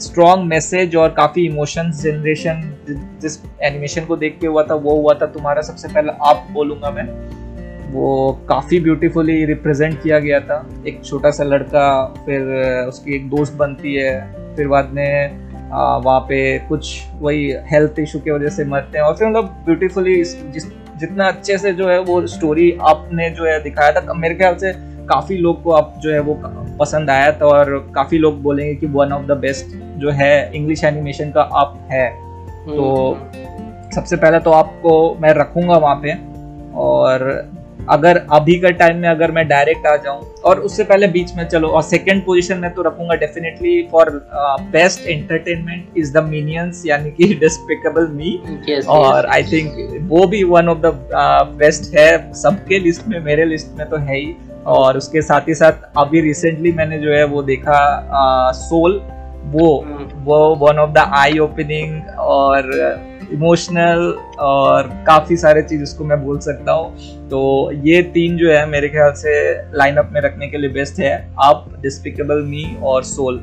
[0.00, 2.62] स्ट्रॉन्ग मैसेज और काफ़ी इमोशंस जनरेशन
[3.22, 6.90] जिस एनिमेशन को देख के हुआ था, वो हुआ था तुम्हारा सबसे पहला, आप बोलूँगा
[6.90, 7.04] मैं
[7.90, 12.42] वो काफ़ी ब्यूटीफुली रिप्रेजेंट किया गया था। एक छोटा सा लड़का फिर
[12.88, 14.12] उसकी एक दोस्त बनती है
[14.56, 19.14] फिर बाद में वहाँ पे कुछ वही हेल्थ इशू की वजह से मरते हैं। और
[19.16, 20.66] फिर मतलब ब्यूटीफुली जिस
[21.00, 24.72] जितना अच्छे से जो है वो स्टोरी आपने जो है दिखाया था मेरे ख्याल से
[25.06, 26.34] काफ़ी लोग को आप जो है वो
[26.80, 30.84] पसंद आया था और काफ़ी लोग बोलेंगे कि वन ऑफ़ द बेस्ट जो है इंग्लिश
[30.84, 32.08] एनिमेशन का आप है।
[32.66, 36.12] तो हम्म। सबसे पहले तो आपको मैं रखूँगा वहाँ पे
[36.78, 37.24] और
[37.88, 41.48] अगर अभी का टाइम में अगर मैं डायरेक्ट आ जाऊँ और उससे पहले बीच में
[41.48, 44.28] चलो और सेकंड पोजीशन में तो रखूँगा definitely for
[44.72, 48.42] best entertainment is the Minions यानी कि डिस्पिकेबल मी
[48.88, 50.84] और आई थिंक वो भी वन ऑफ़ द
[51.58, 54.34] बेस्ट है सबके लिस्ट में मेरे लिस्ट में तो है ही।
[54.66, 58.10] और उसके साथ ही साथ अभी रिसेंटली मैंने जो है वो देखा
[58.54, 60.12] सोल uh, वो hmm.
[60.16, 62.62] वो one of the eye opening और
[63.32, 66.96] इमोशनल और काफ़ी सारे चीज़ इसको मैं बोल सकता हूँ।
[67.28, 71.34] तो ये तीन जो है मेरे ख्याल से लाइनअप में रखने के लिए बेस्ट है।
[71.40, 73.40] आप डिस्पिकेबल मी और सोल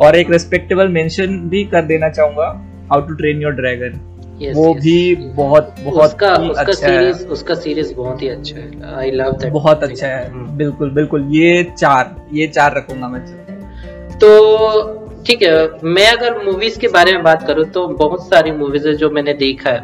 [0.00, 2.46] और एक रेस्पेक्टेबल मेंशन भी कर देना चाहूँगा।
[2.92, 4.00] How to train your dragon
[4.42, 4.82] Yes, वो yes.
[4.82, 5.36] भी yes.
[5.36, 9.10] बहुत बहुत उसका, ही उसका अच्छा सीरीज़ है उसका सीरीज़ बहुत ही अच्छा है। आई
[9.10, 10.56] लव दैट बहुत अच्छा है। Hmm.
[10.56, 13.20] बिल्कुल बिल्कुल। ये चार ये चार रखूँगा मैं।
[14.18, 14.28] तो
[15.26, 15.50] ठीक है
[15.84, 19.32] मैं अगर मूवीज़ के बारे में बात करूँ तो बहुत सारी मूवीज़ है जो मैंने
[19.36, 19.80] देखा है।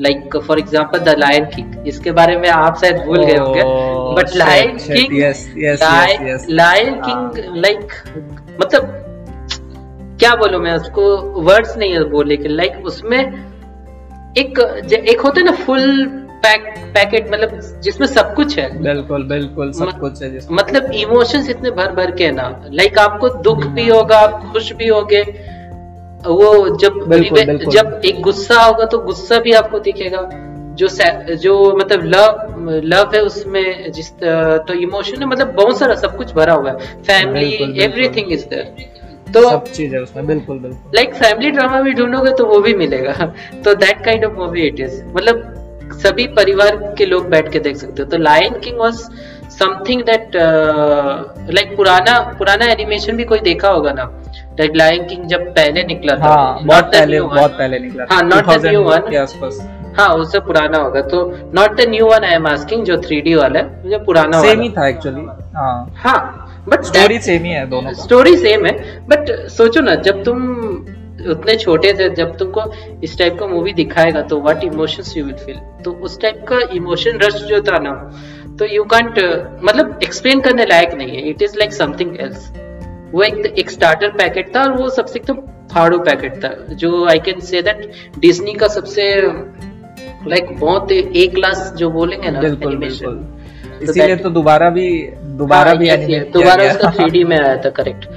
[0.00, 3.62] Like for example the Lion King इसके बारे में आप शायद भूल गए होंगे।
[4.16, 5.12] But Lion King
[6.50, 7.92] Lion King like
[8.60, 8.82] मतलब
[10.20, 11.02] क्या बोलूँ मैं उसको?
[11.42, 13.18] वर्ड्स नहीं है बोलने के लाइक उसमें
[14.38, 14.58] एक
[15.08, 15.82] एक होता है ना फुल
[16.42, 20.90] पैक पैकेट मतलब जिसमें सब कुछ है। बिल्कुल बिल्कुल सब म, कुछ है जिसमें। मतलब
[20.94, 25.22] इमोशंस इतने भर भर के ना। लाइक आपको दुख भी होगा आप खुश भी होगे।
[26.26, 27.72] वो जब बिल्कुल, बिल्कुल.
[27.72, 30.28] जब एक गुस्सा होगा तो गुस्सा भी आपको दिखेगा।
[30.78, 30.88] जो
[31.36, 36.32] जो मतलब लव लव है उसमें जिस तो इमोशन है मतलब बहुत सारा सब कुछ
[36.34, 41.14] भरा हुआ है। फैमिली एवरीथिंग इज़ देयर तो सब चीज़ है उसमें बिल्कुल बिल्कुल। लाइक
[41.14, 43.12] फैमिली ड्रामा भी ढूंढोगे तो वो भी मिलेगा।
[43.64, 45.65] तो that kind of movie it is मतलब
[46.02, 49.02] सभी परिवार के लोग बैठ के देख सकते हो। तो Lion King was
[49.50, 54.04] something that like पुराना पुराना एनिमेशन भी कोई देखा होगा ना?
[54.60, 58.44] लाइक लायन किंग जब पहले निकला था। हाँ, बहुत पहले बहुत पहले निकला हाँ नॉट
[58.46, 61.20] द न्यू वन हाँ उससे पुराना होगा। तो
[61.54, 64.60] not the new one I am asking जो थ्री डी वाला है मुझे पुराना सेम
[64.60, 68.72] ही था एक्चुअली हाँ। हाँ बट स्टोरी सेम ही है दोनों स्टोरी सेम है।
[69.08, 70.38] बट सोचो ना जब तुम
[71.30, 72.62] उतने छोटे थे जब तुमको
[73.04, 76.58] इस टाइप का मूवी दिखाएगा तो what emotions you will feel तो उस टाइप का
[76.72, 77.92] इमोशन रश जो था ना
[78.58, 79.18] तो यू कांट
[79.64, 82.50] मतलब एक्सप्लेन करने लायक नहीं है। It is like something else
[83.12, 85.40] वो एक एक स्टार्टर पैकेट था और वो सबसे एकदम
[85.72, 89.22] फाड़ू पैकेट था जो I can say that Disney का सबसे
[90.28, 93.06] लाइक बहुत ए क्लास जो बोलेंगे ना एनिमेशन
[93.78, 94.88] तो इसीलिए तो दोबारा भी
[95.22, 98.08] दोबारा हाँ, भी दोबारा उसका 3D में आया था करेक्ट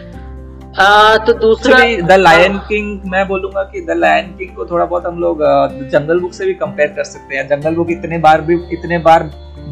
[0.69, 1.77] आ, तो दूसरा
[2.07, 5.39] द लायन किंग मैं बोलूँगा कि द लायन किंग को थोड़ा बहुत हम लोग
[5.91, 9.23] जंगल बुक से भी कंपेयर कर सकते हैं। जंगल बुक इतने बार भी इतने बार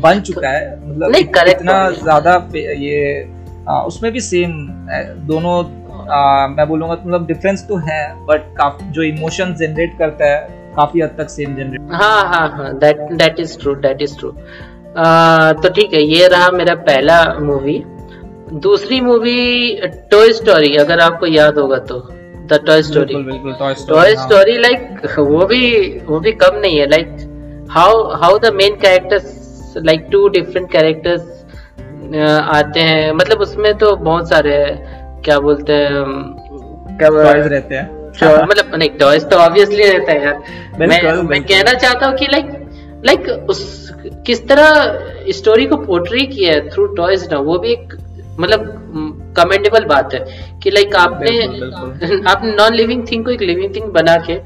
[0.04, 3.30] बन चुका है। मतलब नहीं, इतना ज़्यादा ये
[3.70, 4.52] आ, उसमें भी सेम
[5.28, 5.58] दोनों
[6.08, 10.40] आ, मैं बोलूँगा मतलब डिफरेंस तो है बट काफ़ी जो इमोशन जनरेट करता है
[10.76, 14.32] काफ़ी हद तक सेम जनरेट हाँ हाँ हाँ that that is true that is true
[15.62, 17.78] तो ठीक है ये रहा मेरा पहला मूवी
[18.54, 19.82] दूसरी मूवी
[20.12, 22.00] टॉय स्टोरी अगर आपको याद होगा तो
[22.48, 23.14] the toy story
[23.90, 28.76] toy story like वो भी वो भी कम नहीं है like how how the main
[28.76, 31.22] characters like two different characters
[32.56, 34.78] आते हैं मतलब उसमें तो बहुत सारे
[35.26, 37.90] क्या बोलते हैं क्या रहते हैं।
[38.46, 40.44] मतलब नहीं टॉयज तो ऑब्वियसली रहता है यार।
[40.80, 42.46] मैं मैं कहना चाहता हूँ कि लाइक
[43.06, 43.92] लाइक उस
[44.26, 47.94] किस तरह स्टोरी को पोर्ट्री किया है थ्रू टॉयज ना वो भी एक
[48.40, 50.20] मतलब कमेंडेबल बात है
[50.64, 51.38] कि लाइक आपने
[52.30, 54.38] आपने नॉन लिविंग थिंग को एक लिविंग थिंग बना के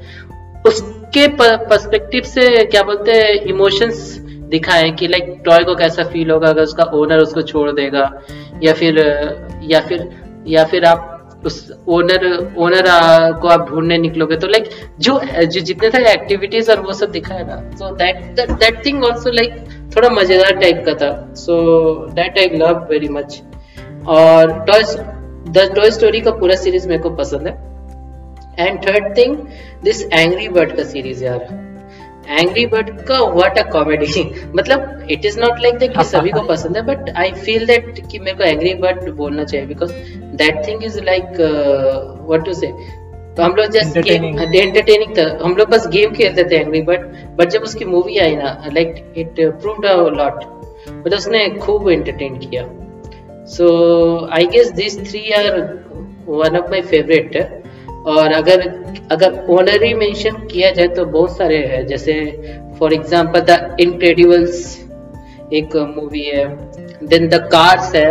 [0.69, 4.17] उसके पर्सपेक्टिव से क्या बोलते हैं इमोशंस
[4.49, 8.12] दिखाए कि लाइक टॉय को कैसा फील होगा अगर उसका ओनर उसको छोड़ देगा
[8.63, 8.99] या फिर
[9.63, 10.10] या फिर
[10.47, 11.08] या फिर आप
[11.45, 11.58] उस
[11.89, 12.25] ओनर
[12.58, 12.88] ओनर
[13.41, 17.45] को आप ढूँढने निकलोगे तो लाइक जो जो जितने सारे एक्टिविटीज़ और वो सब दिखाया
[17.45, 19.56] ना so that that thing also like
[19.95, 21.56] थोड़ा मज़ेदार टाइप का था so
[22.13, 23.41] that I love very much
[24.07, 24.83] और टॉय
[25.49, 27.53] द टॉय स्टोरी का पूरा सीरीज़ मेरे को पसंद है।
[28.59, 29.37] And third thing
[29.83, 31.47] this angry bird का सीरीज़ यार।
[32.29, 34.23] एंग्री बर्ड का व्हाट अ कॉमेडी
[34.55, 37.99] मतलब it is not like that कि सभी को पसंद है बट आई फील दैट
[38.11, 39.93] कि मेरे को एंग्री बर्ड बोलना चाहिए because
[40.41, 41.25] that thing is like
[42.27, 42.67] what to say
[43.37, 47.01] तो हम लोग जस्ट एंटरटेनिंग था। हम लोग बस गेम खेलते थे एंग्री बर्ड
[47.37, 50.43] बट जब उसकी मूवी आई ना like it proved a lot
[50.89, 52.63] मतलब उसने खूब एंटरटेन किया।
[53.47, 53.67] So
[54.34, 55.60] I guess this three are
[56.27, 57.36] one of my favourite
[58.08, 58.67] और अगर
[59.12, 62.13] अगर ओनरी मेंशन किया जाए तो बहुत सारे हैं। जैसे
[62.80, 64.77] फॉर एग्ज़ाम्पल द इनक्रेडिबल्स
[65.54, 66.45] एक मूवी है।
[67.04, 68.10] देन द कार्स है।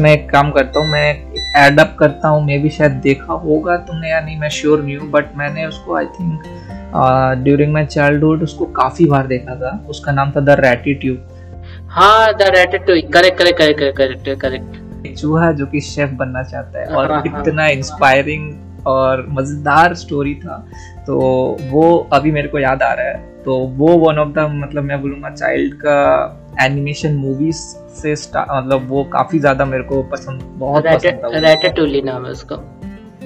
[0.00, 1.08] मैं एक काम करता हूँ, मैं
[1.58, 5.10] एडअप करता हूँ। मे भी शायद देखा होगा तुमने या नहीं, मैं श्योर नहीं हूँ
[5.10, 6.42] बट मैंने उसको I think
[7.44, 11.18] during my childhood उसको काफ़ी बार देखा था। उसका नाम था द रैटिट्यूड
[11.90, 12.76] हाँ the correct
[13.12, 17.66] correct correct correct correct चूहा जो कि शेफ बनना चाहता है और हाँ, हाँ, इतना
[17.68, 20.68] इंस्पायरिंग और मज़ेदार स्टोरी था।
[21.06, 21.18] तो
[21.60, 25.00] वो अभी मेरे को याद आ रहा है। तो वो वन ऑफ़ द मतलब मैं
[25.02, 27.56] बोलूँगा चाइल्ड का एनिमेशन मूवीज़
[28.02, 31.20] से मतलब वो काफ़ी ज़्यादा मेरे को पसंद बहुत पसंद
[32.04, 32.56] नाम है उसका।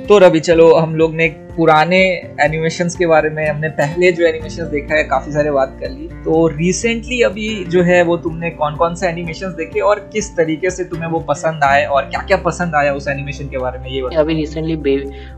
[0.09, 1.99] तो रवि चलो हम लोग ने पुराने
[2.41, 6.09] एनिमेशन के बारे में हमने पहले जो एनिमेशन देखा है काफ़ी सारे बात कर ली।
[6.25, 10.71] तो रिसेंटली अभी जो है वो तुमने कौन कौन से एनिमेशन देखे और किस तरीके
[10.71, 13.89] से तुम्हें वो पसंद आए और क्या क्या पसंद आया उस एनिमेशन के बारे में
[13.91, 14.77] ये अभी रिसेंटली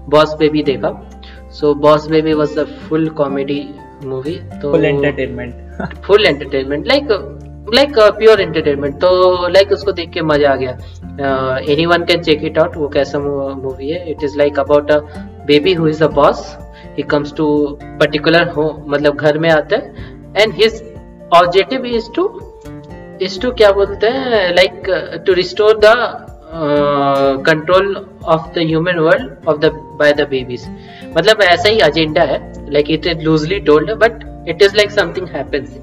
[0.09, 0.91] बॉस बेबी देखा।
[1.53, 3.63] So boss baby was a full comedy
[4.05, 7.09] movie तो full entertainment full entertainment like
[7.75, 10.71] like pure entertainment तो लाइक उसको देख के मज़ा आ गया।
[11.87, 14.99] Anyone can check it out वो कैसा मूवी है। It is like about a
[15.47, 16.45] baby who is a boss
[16.97, 17.47] he comes to
[18.01, 20.83] particular हो मतलब घर में आता है। And his
[21.35, 22.29] objective is to
[23.23, 24.91] is to क्या बोलते हैं like
[25.27, 25.95] to restore the
[27.47, 30.67] control of the human world of the by the babies
[31.17, 32.39] मतलब ऐसा ही एजेंडा है।
[32.73, 35.77] Like it is loosely told but it is like something happens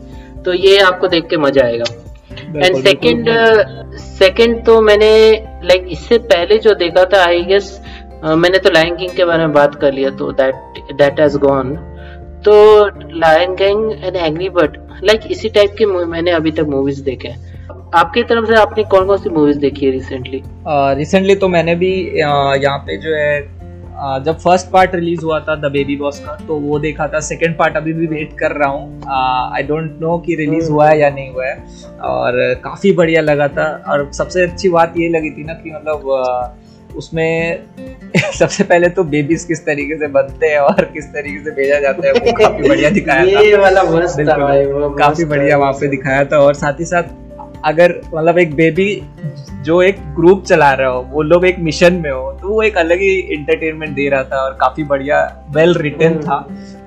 [0.46, 1.86] तो ये आपको देख के मज़ा आएगा।
[2.58, 3.30] एंड सेकंड
[3.98, 5.10] सेकंड तो मैंने
[5.64, 7.70] लाइक इससे पहले जो देखा था आई गेस
[8.26, 11.38] uh, मैंने तो लायन किंग के बारे में बात कर लिया तो दैट दैट हैज़
[11.38, 11.76] गॉन
[12.46, 12.54] तो
[13.20, 17.52] lion king and angry bird like इसी टाइप की मैंने अभी तक मूवीज़ देखे हैं।
[17.96, 21.76] आपकी तरफ़ से आपने कौन कौन सी मूवीज़ देखी है रिसेंटली रिसेंटली uh, तो मैंने
[21.76, 23.42] भी uh, यहाँ पे जो है
[24.26, 27.58] जब फ़र्स्ट पार्ट रिलीज़ हुआ था द बेबी बॉस का तो वो देखा था। सेकंड
[27.58, 29.02] पार्ट अभी भी वेट कर रहा हूँ।
[29.56, 31.56] आई डोंट नो कि रिलीज़ हुआ है या नहीं हुआ है।
[32.04, 36.60] और काफ़ी बढ़िया लगा था। और सबसे अच्छी बात ये लगी थी ना कि मतलब
[36.96, 37.60] उसमें
[38.40, 42.08] सबसे पहले तो बेबीज किस तरीके से बनते हैं और किस तरीके से भेजा जाता
[42.08, 45.74] है वो काफ़ी बढ़िया दिखाया ये था वाला मस्त था भाई वो काफ़ी बढ़िया वहाँ
[45.74, 47.04] पे दिखाया था। और साथ ही साथ
[47.66, 48.90] अगर मतलब एक बेबी
[49.64, 52.78] जो एक ग्रुप चला रहे हो वो लोग एक मिशन में हो तो वो एक
[52.78, 56.38] अलग ही इंटरटेनमेंट दे रहा था और काफ़ी बढ़िया वेल रिटर्न था।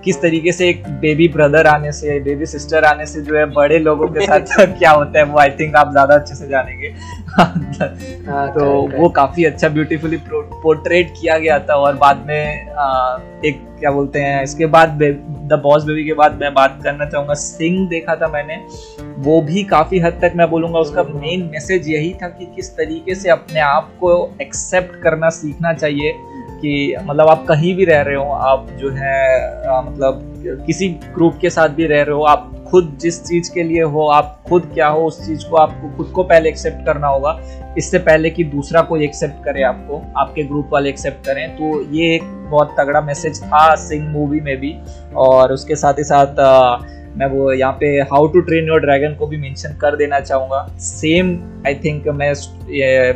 [0.07, 3.79] किस तरीके से एक बेबी ब्रदर आने से बेबी सिस्टर आने से जो है बड़े
[3.79, 6.89] लोगों के साथ क्या होता है वो आई थिंक आप ज़्यादा अच्छे से जानेंगे।
[7.29, 8.67] हाँ, तो
[8.99, 14.19] वो काफ़ी अच्छा ब्यूटीफुली पोर्ट्रेट किया गया था और बाद में आ, एक क्या बोलते
[14.19, 18.29] हैं इसके बाद द बॉस बेबी के बाद मैं बात करना चाहूँगा। सिंह देखा था
[18.29, 18.57] मैंने।
[19.19, 23.15] वो भी काफ़ी हद तक मैं बोलूँगा उसका मेन मैसेज यही था कि किस तरीके
[23.15, 26.13] से अपने आप को एक्सेप्ट करना सीखना चाहिए।
[26.61, 30.33] कि मतलब आप कहीं भी रह रहे हो आप जो है आ, मतलब
[30.67, 34.07] किसी ग्रुप के साथ भी रह रहे हो आप खुद जिस चीज़ के लिए हो
[34.09, 37.39] आप खुद क्या हो उस चीज़ को आपको खुद को पहले एक्सेप्ट करना होगा।
[37.79, 42.15] इससे पहले कि दूसरा कोई एक्सेप्ट करे आपको आपके ग्रुप वाले एक्सेप्ट करें। तो ये
[42.15, 44.75] एक बहुत तगड़ा मैसेज था सिंग मूवी में भी
[45.17, 46.27] और उसके साथ ही साथ
[47.17, 50.67] मैं वो यहाँ पे how to train your dragon को भी मेंशन कर देना चाहूँगा।
[50.81, 52.33] सेम आई थिंक मैं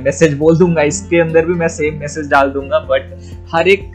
[0.05, 3.17] मैसेज बोल दूँगा, इसके अंदर भी मैं सेम मैसेज डाल दूँगा बट
[3.55, 3.91] हर एक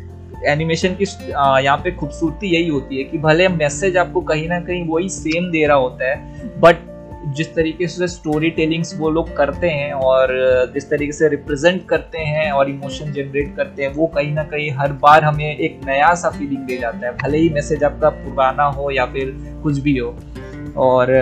[0.47, 4.87] एनिमेशन की यहाँ पे खूबसूरती यही होती है कि भले मैसेज आपको कहीं ना कहीं
[4.87, 6.93] वही सेम दे रहा होता है बट
[7.25, 10.27] जिस तरीके से स्टोरी टेलिंग्स वो लोग करते हैं और
[10.73, 14.71] जिस तरीके से रिप्रेजेंट करते हैं और इमोशन जनरेट करते हैं, वो कहीं ना कहीं
[14.71, 18.63] हर बार हमें एक नया सा फीलिंग दे जाता है। भले ही मैसेज आपका पुराना
[18.63, 19.33] हो या फिर
[19.63, 20.15] कुछ भी हो।
[20.77, 21.13] और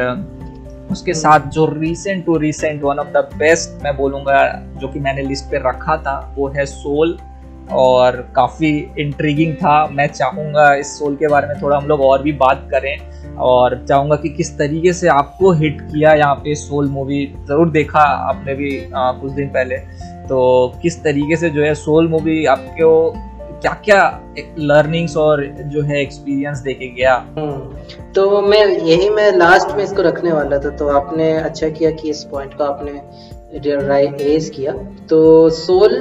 [0.91, 5.21] उसके साथ जो recent to recent one of the best मैं बोलूँगा, जो कि मैंने
[5.21, 7.17] लिस्ट पे रखा था, वो है सोल
[7.71, 12.21] और काफ़ी इंट्रीगिंग था। मैं चाहूँगा इस सोल के बारे में थोड़ा हम लोग और
[12.21, 16.89] भी बात करें और चाहूँगा कि किस तरीके से आपको हिट किया यहाँ पे सोल
[16.89, 17.99] मूवी ज़रूर देखा
[18.29, 19.77] आपने भी आ, कुछ दिन पहले।
[20.27, 23.13] तो किस तरीके से जो है सोल मूवी आपको
[23.61, 24.01] क्या क्या
[24.59, 27.13] लर्निंग्स और जो है एक्सपीरियंस देके गया?
[27.37, 31.91] हम्म, तो मैं यही मैं लास्ट में इसको रखने वाला था। तो आपने अच्छा किया
[31.91, 33.01] कि इस पॉइंट को आपने
[33.55, 34.73] रेज किया।
[35.09, 35.91] तो Soul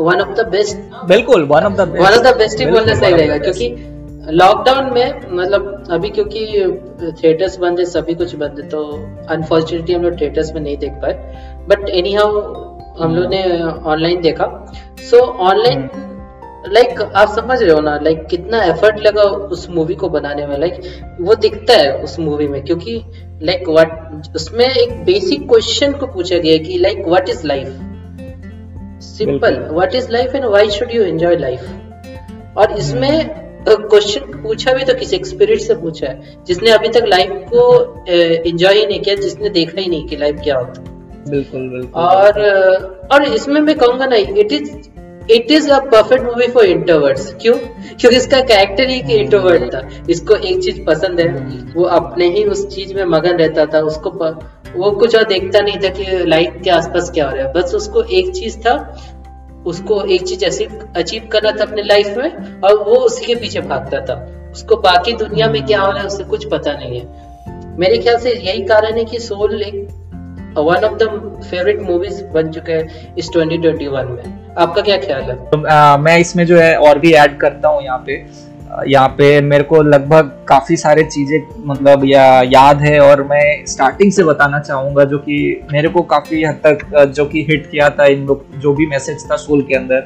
[0.00, 0.76] one of the best
[1.08, 3.92] बिल्कुल one of the one of the best ही बोलना सही रहेगा क्योंकि
[4.30, 6.40] लॉकडाउन में मतलब अभी क्योंकि
[7.22, 8.82] थिएटर्स बंद है सभी कुछ बंद है तो
[9.28, 11.12] अनफॉर्चुनेटली हम लोग थिएटर्स में नहीं देख पाए।
[11.68, 12.40] बट एनी हाउ
[12.98, 14.72] हम लोग ने ऑनलाइन देखा।
[15.10, 15.88] सो ऑनलाइन
[16.72, 20.46] लाइक आप समझ रहे हो ना लाइक like, कितना एफर्ट लगा उस मूवी को बनाने
[20.46, 20.86] में लाइक like,
[21.20, 23.02] वो दिखता है उस मूवी में क्योंकि
[23.42, 27.68] लाइक like, व्हाट उसमें एक बेसिक क्वेश्चन को पूछा गया कि like what is life
[29.00, 34.84] simple what is life and why should you enjoy life और इसमें क्वेश्चन पूछा भी
[34.84, 37.62] तो किसी एक्सपीरियंस से पूछा है। जिसने अभी तक लाइफ को
[38.08, 40.82] एंजॉय ही नहीं किया जिसने देखा ही नहीं कि लाइफ क्या होता
[41.30, 44.70] बिल्कुल बिल्कुल। और और इसमें मैं कहूँगा ना it is
[45.30, 47.54] it is a perfect movie for introverts क्यों?
[48.00, 51.28] क्योंकि इसका कैरेक्टर ही इंट्रोवर्ट था। इसको एक चीज़ पसंद है
[51.74, 54.38] वो अपने ही उस चीज़ में मगन रहता था। उसको प,
[54.76, 57.74] वो कुछ और देखता नहीं था कि लाइफ के आसपास क्या हो रहा है। बस
[57.74, 58.74] उसको एक चीज़ था
[59.66, 63.60] उसको एक चीज़ ऐसी अचीव करना था अपने लाइफ में और वो उसी के पीछे
[63.60, 64.16] भागता था।
[64.52, 68.16] उसको बाकी दुनिया में क्या हो रहा है उससे कुछ पता नहीं है। मेरे ख्याल
[68.16, 69.88] से यही कारण है कि सोल एक
[70.60, 75.36] one of the favourite movies बन चुके हैं इस 2021 में। आपका क्या ख्याल है?
[75.36, 78.24] तो, आ, मैं इसमें जो है और भी ऐड करता हूँ यहाँ पे।
[78.88, 84.12] यहाँ पे मेरे को लगभग काफ़ी सारे चीज़ें मतलब या याद है और मैं स्टार्टिंग
[84.12, 88.06] से बताना चाहूँगा जो कि मेरे को काफ़ी हद तक जो कि हिट किया था
[88.06, 90.00] इन लोग जो भी मैसेज था सोल के अंदर।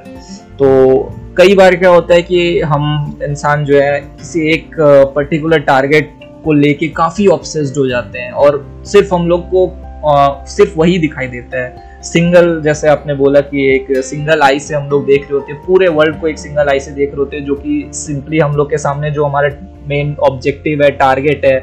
[0.58, 4.70] तो कई बार क्या होता है कि हम इंसान जो है किसी एक
[5.14, 6.12] पर्टिकुलर टारगेट
[6.44, 9.66] को लेके काफ़ी ऑब्सेस्ड हो जाते हैं और सिर्फ़ हम लोग को
[10.04, 14.88] सिर्फ़ वही दिखाई देता है। सिंगल, जैसे आपने बोला कि एक सिंगल आई से हम
[14.90, 17.36] लोग देख रहे होते हैं, पूरे वर्ल्ड को एक सिंगल आई से देख रहे होते
[17.36, 19.50] हैं, जो कि सिंपली हम लोग के सामने जो हमारा
[19.88, 21.58] मेन ऑब्जेक्टिव है टारगेट है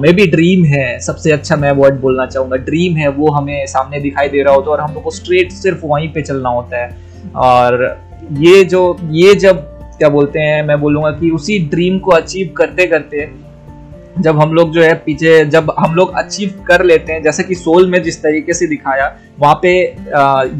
[0.00, 4.00] मे बी ड्रीम है, सबसे अच्छा मैं वर्ड बोलना चाहूँगा ड्रीम है, वो हमें सामने
[4.00, 6.82] दिखाई दे रहा होता है और हम लोग को स्ट्रेट सिर्फ़ वहीं पे चलना होता
[6.82, 6.90] है।
[7.36, 7.84] और
[8.38, 9.56] ये जो, ये जब,
[9.98, 13.20] क्या बोलते हैं, मैं बोलूँगा कि उसी ड्रीम को अचीव करते करते
[14.18, 17.54] जब हम लोग जो है पीछे जब हम लोग अचीव कर लेते हैं जैसे कि
[17.54, 19.06] सोल में जिस तरीके से दिखाया
[19.38, 19.72] वहाँ पे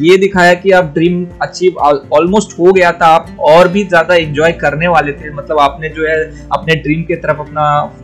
[0.04, 1.76] ये दिखाया कि आप ड्रीम अचीव
[2.12, 6.06] ऑलमोस्ट हो गया था आप और भी ज़्यादा इंजॉय करने वाले थे। मतलब आपने जो
[6.08, 6.16] है
[6.52, 7.62] अपने ड्रीम के तरफ़ अपना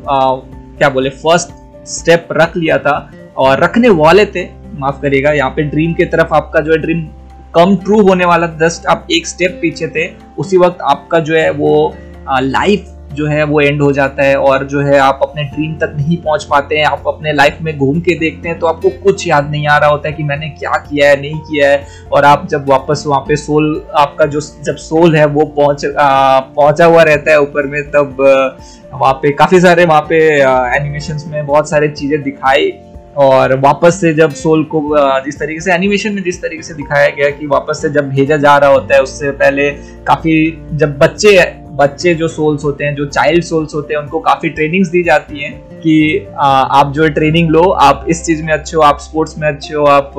[0.09, 0.35] आ,
[0.79, 2.99] क्या बोले फ़र्स्ट स्टेप रख लिया था
[3.37, 7.07] और रखने वाले थे। माफ़ करिएगा यहाँ पे ड्रीम के तरफ़ आपका जो है ड्रीम
[7.55, 10.07] कम ट्रू होने वाला जस्ट आप एक स्टेप पीछे थे
[10.39, 11.73] उसी वक्त आपका जो है वो
[12.31, 15.93] लाइफ जो है वो एंड हो जाता है और जो है आप अपने ड्रीम तक
[15.97, 19.27] नहीं पहुँच पाते हैं, आप अपने लाइफ में घूम के देखते हैं तो आपको कुछ
[19.29, 22.25] याद नहीं आ रहा होता है कि मैंने क्या किया है, नहीं किया है। और
[22.25, 27.03] आप जब वापस वहाँ पे सोल आपका जो जब सोल है वो पहुँच पहुँचा हुआ
[27.05, 28.17] रहता है ऊपर में, तब
[28.93, 30.19] वहाँ पे काफ़ी सारे वहाँ पे
[30.77, 32.73] एनिमेशन में बहुत सारे चीज़ें दिखाई।
[33.17, 34.81] और वापस से जब सोल को
[35.25, 38.37] जिस तरीके से एनिमेशन में जिस तरीके से दिखाया गया कि वापस से जब भेजा
[38.37, 39.71] जा रहा होता है, उससे पहले
[40.07, 40.35] काफ़ी
[40.73, 41.37] जब बच्चे
[41.79, 45.43] बच्चे जो सोल्स होते हैं, जो चाइल्ड सोल्स होते हैं, उनको काफ़ी ट्रेनिंग्स दी जाती
[45.43, 49.39] हैं कि आप जो है ट्रेनिंग लो, आप इस चीज़ में अच्छे हो, आप स्पोर्ट्स
[49.39, 50.15] में अच्छे हो, आप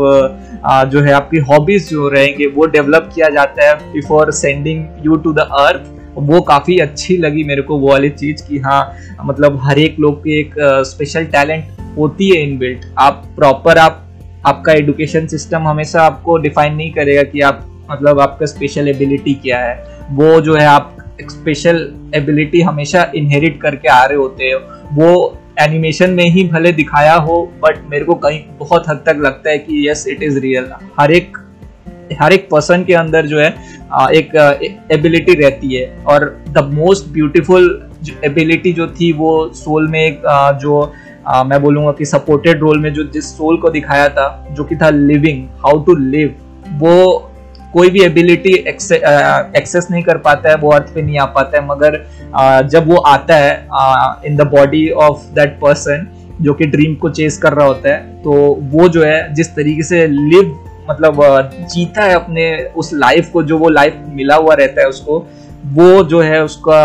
[0.91, 5.33] जो है आपकी हॉबीज जो रहेंगे, वो डेवलप किया जाता है before sending you to
[5.33, 8.81] the earth वो काफ़ी अच्छी लगी मेरे को वो वाली चीज़ कि हाँ
[9.25, 10.53] मतलब हर एक लोग की एक
[10.85, 14.05] स्पेशल टैलेंट होती है इन बिल्ट आप प्रॉपर आप,
[14.45, 19.59] आपका एडुकेशन सिस्टम हमेशा आपको डिफाइन नहीं करेगा कि आप मतलब आपका स्पेशल एबिलिटी क्या
[19.59, 19.75] है.
[20.11, 21.77] वो जो है आप स्पेशल
[22.15, 24.55] एबिलिटी हमेशा इनहेरिट करके आ रहे होते हैं।
[24.95, 29.49] वो एनिमेशन में ही भले दिखाया हो बट मेरे को कहीं बहुत हद तक लगता
[29.49, 31.37] है कि यस इट इज़ रियल हर एक
[32.21, 33.49] हर एक पर्सन के अंदर जो है
[34.13, 34.35] एक
[34.91, 37.89] एबिलिटी रहती है। और द मोस्ट ब्यूटीफुल
[38.25, 40.21] एबिलिटी जो थी वो सोल में एक
[40.61, 40.93] जो
[41.27, 44.75] आ, मैं बोलूँगा कि सपोर्टेड रोल में जो जिस सोल को दिखाया था जो कि
[44.75, 46.35] था लिविंग हाउ टू लिव
[46.71, 47.28] वो
[47.73, 51.65] कोई भी एबिलिटी एक्सेस नहीं कर पाता है, वो अर्थ पे नहीं आ पाता है,
[51.67, 53.51] मगर जब वो आता है
[54.25, 56.07] in the body of that person
[56.41, 58.31] जो कि ड्रीम को चेस कर रहा होता है तो
[58.71, 60.57] वो जो है, जिस तरीके से लिव
[60.89, 61.21] मतलब
[61.71, 62.45] जीता है अपने
[62.77, 65.19] उस लाइफ को, जो वो लाइफ मिला हुआ रहता है उसको,
[65.67, 66.81] वो जो है उसका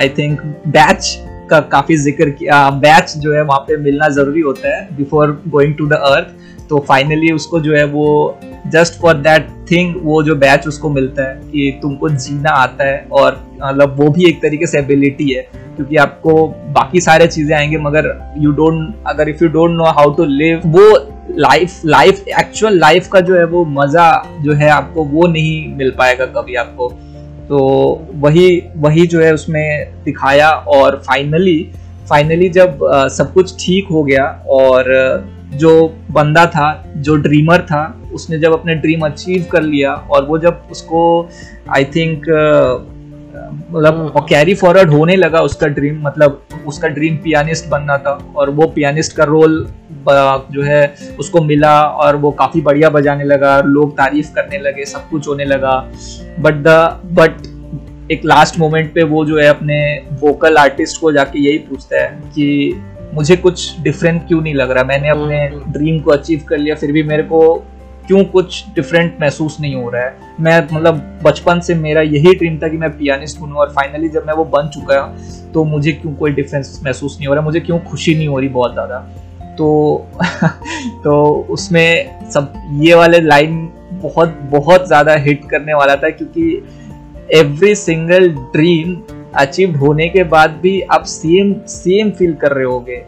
[0.00, 1.16] आई थिंक बैच
[1.50, 5.74] का काफ़ी ज़िक्र किया बैच जो है वहाँ पे मिलना ज़रूरी होता है before going
[5.74, 6.39] to the earth
[6.70, 8.08] तो फाइनली उसको जो है वो
[8.72, 13.06] जस्ट फॉर दैट थिंग वो जो बैच उसको मिलता है कि तुमको जीना आता है
[13.12, 15.42] और मतलब वो भी एक तरीके से एबिलिटी है,
[15.76, 18.06] क्योंकि आपको बाकी सारे चीज़ें आएँगे, मगर
[18.38, 20.86] यू डोंट अगर if you don't know how to live वो
[21.38, 24.06] लाइफ लाइफ एक्चुअल लाइफ का जो है वो मज़ा
[24.40, 26.88] जो है आपको वो नहीं मिल पाएगा कभी आपको।
[27.48, 27.58] तो
[28.14, 31.58] वही वही जो है उसमें दिखाया और फाइनली
[32.08, 32.78] फाइनली जब
[33.10, 34.84] सब कुछ ठीक हो गया और
[35.54, 40.38] जो बंदा था जो ड्रीमर था उसने जब अपने ड्रीम अचीव कर लिया और वो
[40.38, 41.28] जब उसको
[41.76, 42.24] आई थिंक
[43.70, 48.66] मतलब कैरी फॉरवर्ड होने लगा उसका ड्रीम मतलब उसका ड्रीम पियानिस्ट बनना था और वो
[48.66, 49.68] पियानिस्ट का रोल
[50.50, 55.08] जो है उसको मिला और वो काफ़ी बढ़िया बजाने लगा लोग तारीफ़ करने लगे सब
[55.08, 55.92] कुछ होने लगा।
[56.40, 56.68] बट द
[57.04, 57.32] बट
[58.12, 62.08] एक लास्ट मोमेंट पे वो जो है अपने वोकल आर्टिस्ट को जाके यही पूछता है
[62.08, 62.76] कि
[63.14, 64.84] मुझे कुछ डिफरेंट क्यों नहीं लग रहा?
[64.84, 67.40] मैंने अपने ड्रीम। को अचीव कर लिया, फिर भी मेरे को
[68.06, 70.16] क्यों कुछ डिफरेंट महसूस नहीं हो रहा है?
[70.40, 74.26] मैं मतलब बचपन से मेरा यही ड्रीम था कि मैं पियानिस्ट बनूँ और फाइनली जब
[74.26, 77.44] मैं वो बन चुका हूँ तो मुझे क्यों कोई डिफरेंस महसूस नहीं हो रहा?
[77.44, 78.98] मुझे क्यों खुशी नहीं हो रही बहुत ज़्यादा?
[79.58, 80.06] तो
[81.04, 86.62] तो उसमें सब ये वाले लाइन बहुत बहुत ज़्यादा हिट करने वाला था क्योंकि
[87.34, 88.94] एवरी सिंगल ड्रीम
[89.36, 93.02] अचीव होने के बाद भी आप सेम सेम फील कर रहे होगे।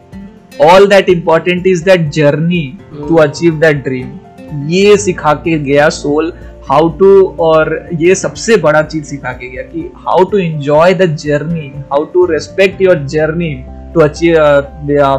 [0.61, 6.33] All that important is that journey to achieve that dream ये सिखा के गया सोल
[6.69, 11.05] हाउ टू और ये सबसे बड़ा चीज़ सिखा के गया कि how to enjoy the
[11.15, 13.53] journey how to respect your journey
[13.93, 14.35] to achieve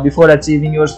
[0.02, 0.88] before achieving your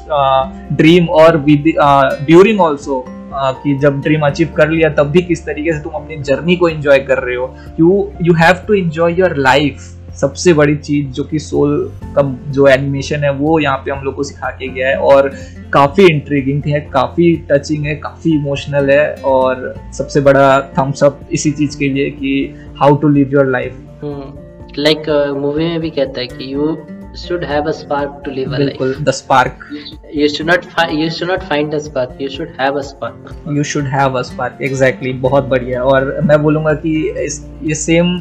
[0.73, 3.05] dream और ड्यूरिंग ऑल्सो
[3.35, 6.69] कि जब ड्रीम अचीव कर लिया तब भी किस तरीके से तुम अपनी जर्नी को
[6.69, 11.25] एंजॉय कर रहे हो। You you have to enjoy your life सबसे बड़ी चीज़ जो
[11.25, 11.77] कि सोल
[12.17, 15.29] का जो एनिमेशन है वो यहाँ पे हम लोग को सिखा के गया है और
[15.73, 20.49] काफ़ी इंट्रीगिंग है काफ़ी टचिंग है काफ़ी इमोशनल है और सबसे बड़ा
[20.79, 22.35] थम्स अप इसी चीज़ के लिए कि
[22.81, 26.77] how to live your life like movie में भी कहता है कि you
[27.17, 29.05] should have a spark to live a life.
[29.05, 29.65] The spark.
[30.13, 32.21] You should not find you should not find a spark.
[32.21, 33.35] You should have a spark.
[33.49, 34.61] You should have a spark.
[34.61, 35.13] Exactly.
[35.27, 36.95] बहुत बढ़िया और मैं बोलूँगा कि
[37.25, 38.17] इस ये same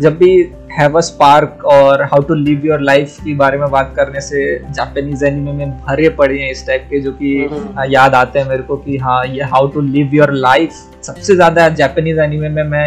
[0.00, 0.32] जब भी
[0.74, 4.44] हैव अ स्पार्क और how to live your life के बारे में बात करने से
[4.70, 8.48] जापानीज एनिमे में भरे पड़े हैं इस टाइप के जो कि हम्म। याद आते हैं
[8.48, 12.62] मेरे को कि हाँ ये how to live your life सबसे ज़्यादा जापानीज एनिमे में
[12.64, 12.86] मैं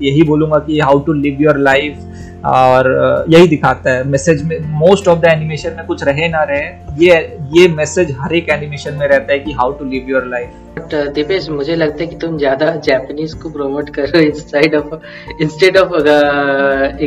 [0.00, 2.06] यही बोलूँगा कि how to live your life
[2.46, 7.04] और यही दिखाता है मैसेज में मोस्ट ऑफ़ द एनिमेशन में कुछ रहे ना रहे
[7.04, 7.16] ये
[7.52, 10.94] ये मैसेज हर एक एनिमेशन में रहता है कि how to live your life but
[11.14, 15.42] Deepesh मुझे लगता है कि तुम ज़्यादा जापानीज को प्रमोट कर रहे हो instead of
[15.42, 15.94] instead of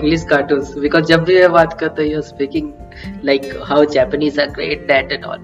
[0.02, 2.72] English cartoons because जब भी मैं बात करता हूँ speaking
[3.26, 5.44] like how Japanese are great that and all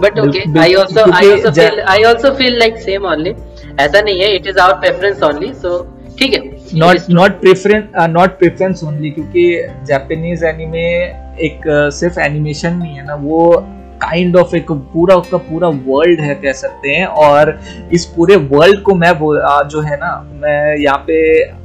[0.00, 3.34] but okay I also I also feel I also feel like same only
[3.80, 5.78] ऐसा नहीं है it is our preference only so
[6.18, 6.40] ठीक है।
[6.74, 9.50] Not not preference not preference only क्योंकि
[9.88, 10.84] Japanese anime
[11.46, 13.40] एक uh, सिर्फ़ animation नहीं है ना वो
[13.96, 17.58] काइंड ऑफ़ एक पूरा उसका पूरा वर्ल्ड है कह सकते हैं। और
[17.92, 19.12] इस पूरे वर्ल्ड को मैं
[19.68, 21.18] जो है ना, मैं यहाँ पे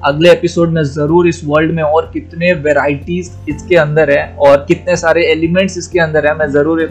[0.06, 4.96] अगले एपिसोड में ज़रूर इस वर्ल्ड में और कितने वेराइटीज इसके अंदर है और कितने
[4.98, 6.82] सारे एलिमेंट्स इसके अंदर है, मैं ज़रूर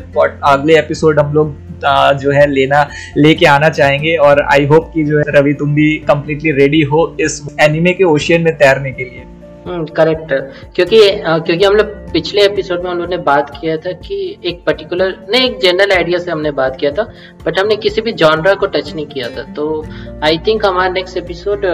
[0.45, 2.86] अगले एपिसोड हम लोग जो है लेना,
[3.16, 7.05] लेके आना चाहेंगे। और आई होप कि जो है रवि तुम भी कम्प्लीटली रेडी हो
[7.20, 9.24] इस एनिमे के ओशियन में तैरने के लिए।
[9.70, 13.92] करेक्ट हम्म, क्योंकि क्योंकि हम लोग पिछले एपिसोड में हम लोग ने बात किया था
[14.06, 17.02] कि एक पर्टिकुलर नहीं एक जनरल आइडिया से हमने बात किया था
[17.44, 19.42] बट हमने किसी भी जॉनरा को टच नहीं किया था.
[19.54, 19.84] तो
[20.24, 21.66] आई थिंक हमारा नेक्स्ट एपिसोड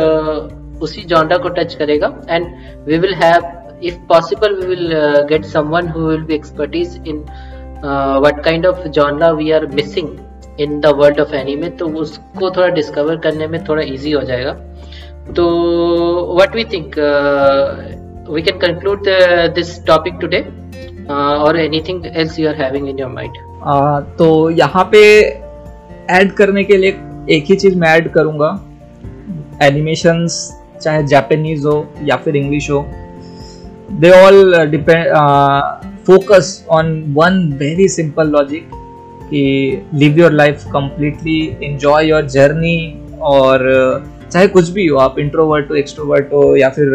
[0.83, 2.47] उसी जॉनरा को टच करेगा and
[2.87, 4.95] we will have if possible we will
[5.31, 7.25] get someone who will be expertise in
[7.85, 10.17] what kind of genre we are missing
[10.61, 14.57] in the world of anime तो उसको थोड़ा discover करने में थोड़ा easy हो जाएगा.
[15.35, 15.45] तो
[16.37, 16.95] what we think
[18.31, 19.09] we can conclude
[19.55, 20.41] this topic today
[21.11, 23.37] और anything else you are having in your mind
[24.19, 25.03] तो यहाँ पे
[26.11, 26.91] ऐड करने के लिए
[27.31, 28.49] एक ही चीज़ मैं ऐड करूँगा।
[29.63, 30.37] एनिमेशंस
[30.83, 32.85] चाहे जापानीज हो या फिर इंग्लिश हो
[33.91, 35.07] they all depend
[36.07, 38.71] focus on one very simple logic
[39.31, 39.43] कि
[39.95, 42.79] live your life completely enjoy your journey
[43.21, 46.87] और uh, चाहे कुछ भी हो आप इंट्रोवर्ट हो एक्सट्रोवर्ट हो या फिर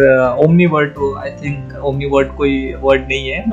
[0.46, 3.44] ओमनी uh, हो आई थिंक ओमनी वर्ड कोई वर्ड नहीं है।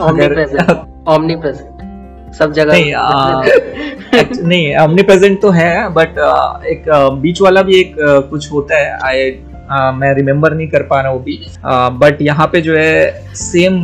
[1.09, 6.19] ओमनी प्रेजेंट सब जगह नहीं आ, uh, नहीं ओमनी प्रेजेंट तो है बट
[6.67, 6.85] एक
[7.23, 7.95] बीच वाला भी एक
[8.31, 9.31] कुछ होता है। आई
[9.71, 13.75] आ, मैं रिमेम्बर नहीं कर पा रहा हूँ भी बट यहाँ पे जो है सेम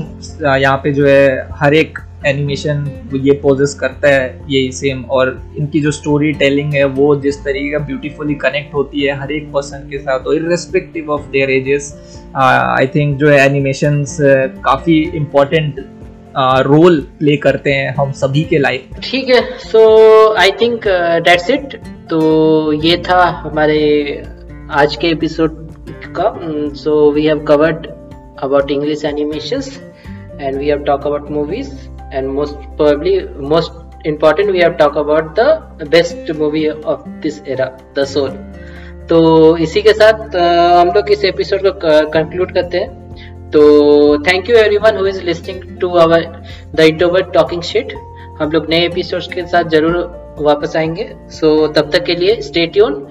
[0.43, 2.85] यहाँ पे जो है हर एक एनिमेशन
[3.25, 7.71] ये पोजेस करता है यही सेम और इनकी जो स्टोरी टेलिंग है, वो जिस तरीके
[7.73, 11.93] का ब्यूटीफुली कनेक्ट होती है हर एक पर्सन के साथ और irrespective of their ages
[12.37, 14.05] I think जो है एनिमेशन
[14.65, 15.85] काफ़ी इम्पोर्टेंट
[16.67, 19.83] रोल प्ले करते हैं हम सभी के लाइफ ठीक है so
[20.35, 20.89] I think
[21.25, 21.77] that's it
[22.11, 23.83] तो ये था हमारे
[24.71, 25.63] आज के एपिसोड
[26.19, 26.33] का
[26.75, 27.87] so we have covered
[28.39, 29.81] about English animations
[30.39, 31.94] and we have talked about movies.
[32.15, 33.15] And most probably
[33.53, 38.31] most important we have talked about the best movie of this era, The Soul.
[39.09, 43.63] तो इसी के साथ हम लोग इस episode को conclude करते हैं। तो
[44.27, 46.25] thank you everyone who is listening to our
[46.75, 47.93] the introvert talking shit
[48.41, 49.97] हम लोग नए एपिसोड्स के साथ ज़रूर
[50.41, 53.07] वापस आएँगे। सो so, तब तक के लिए stay tune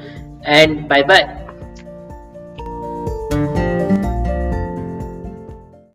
[0.48, 1.43] and bye bye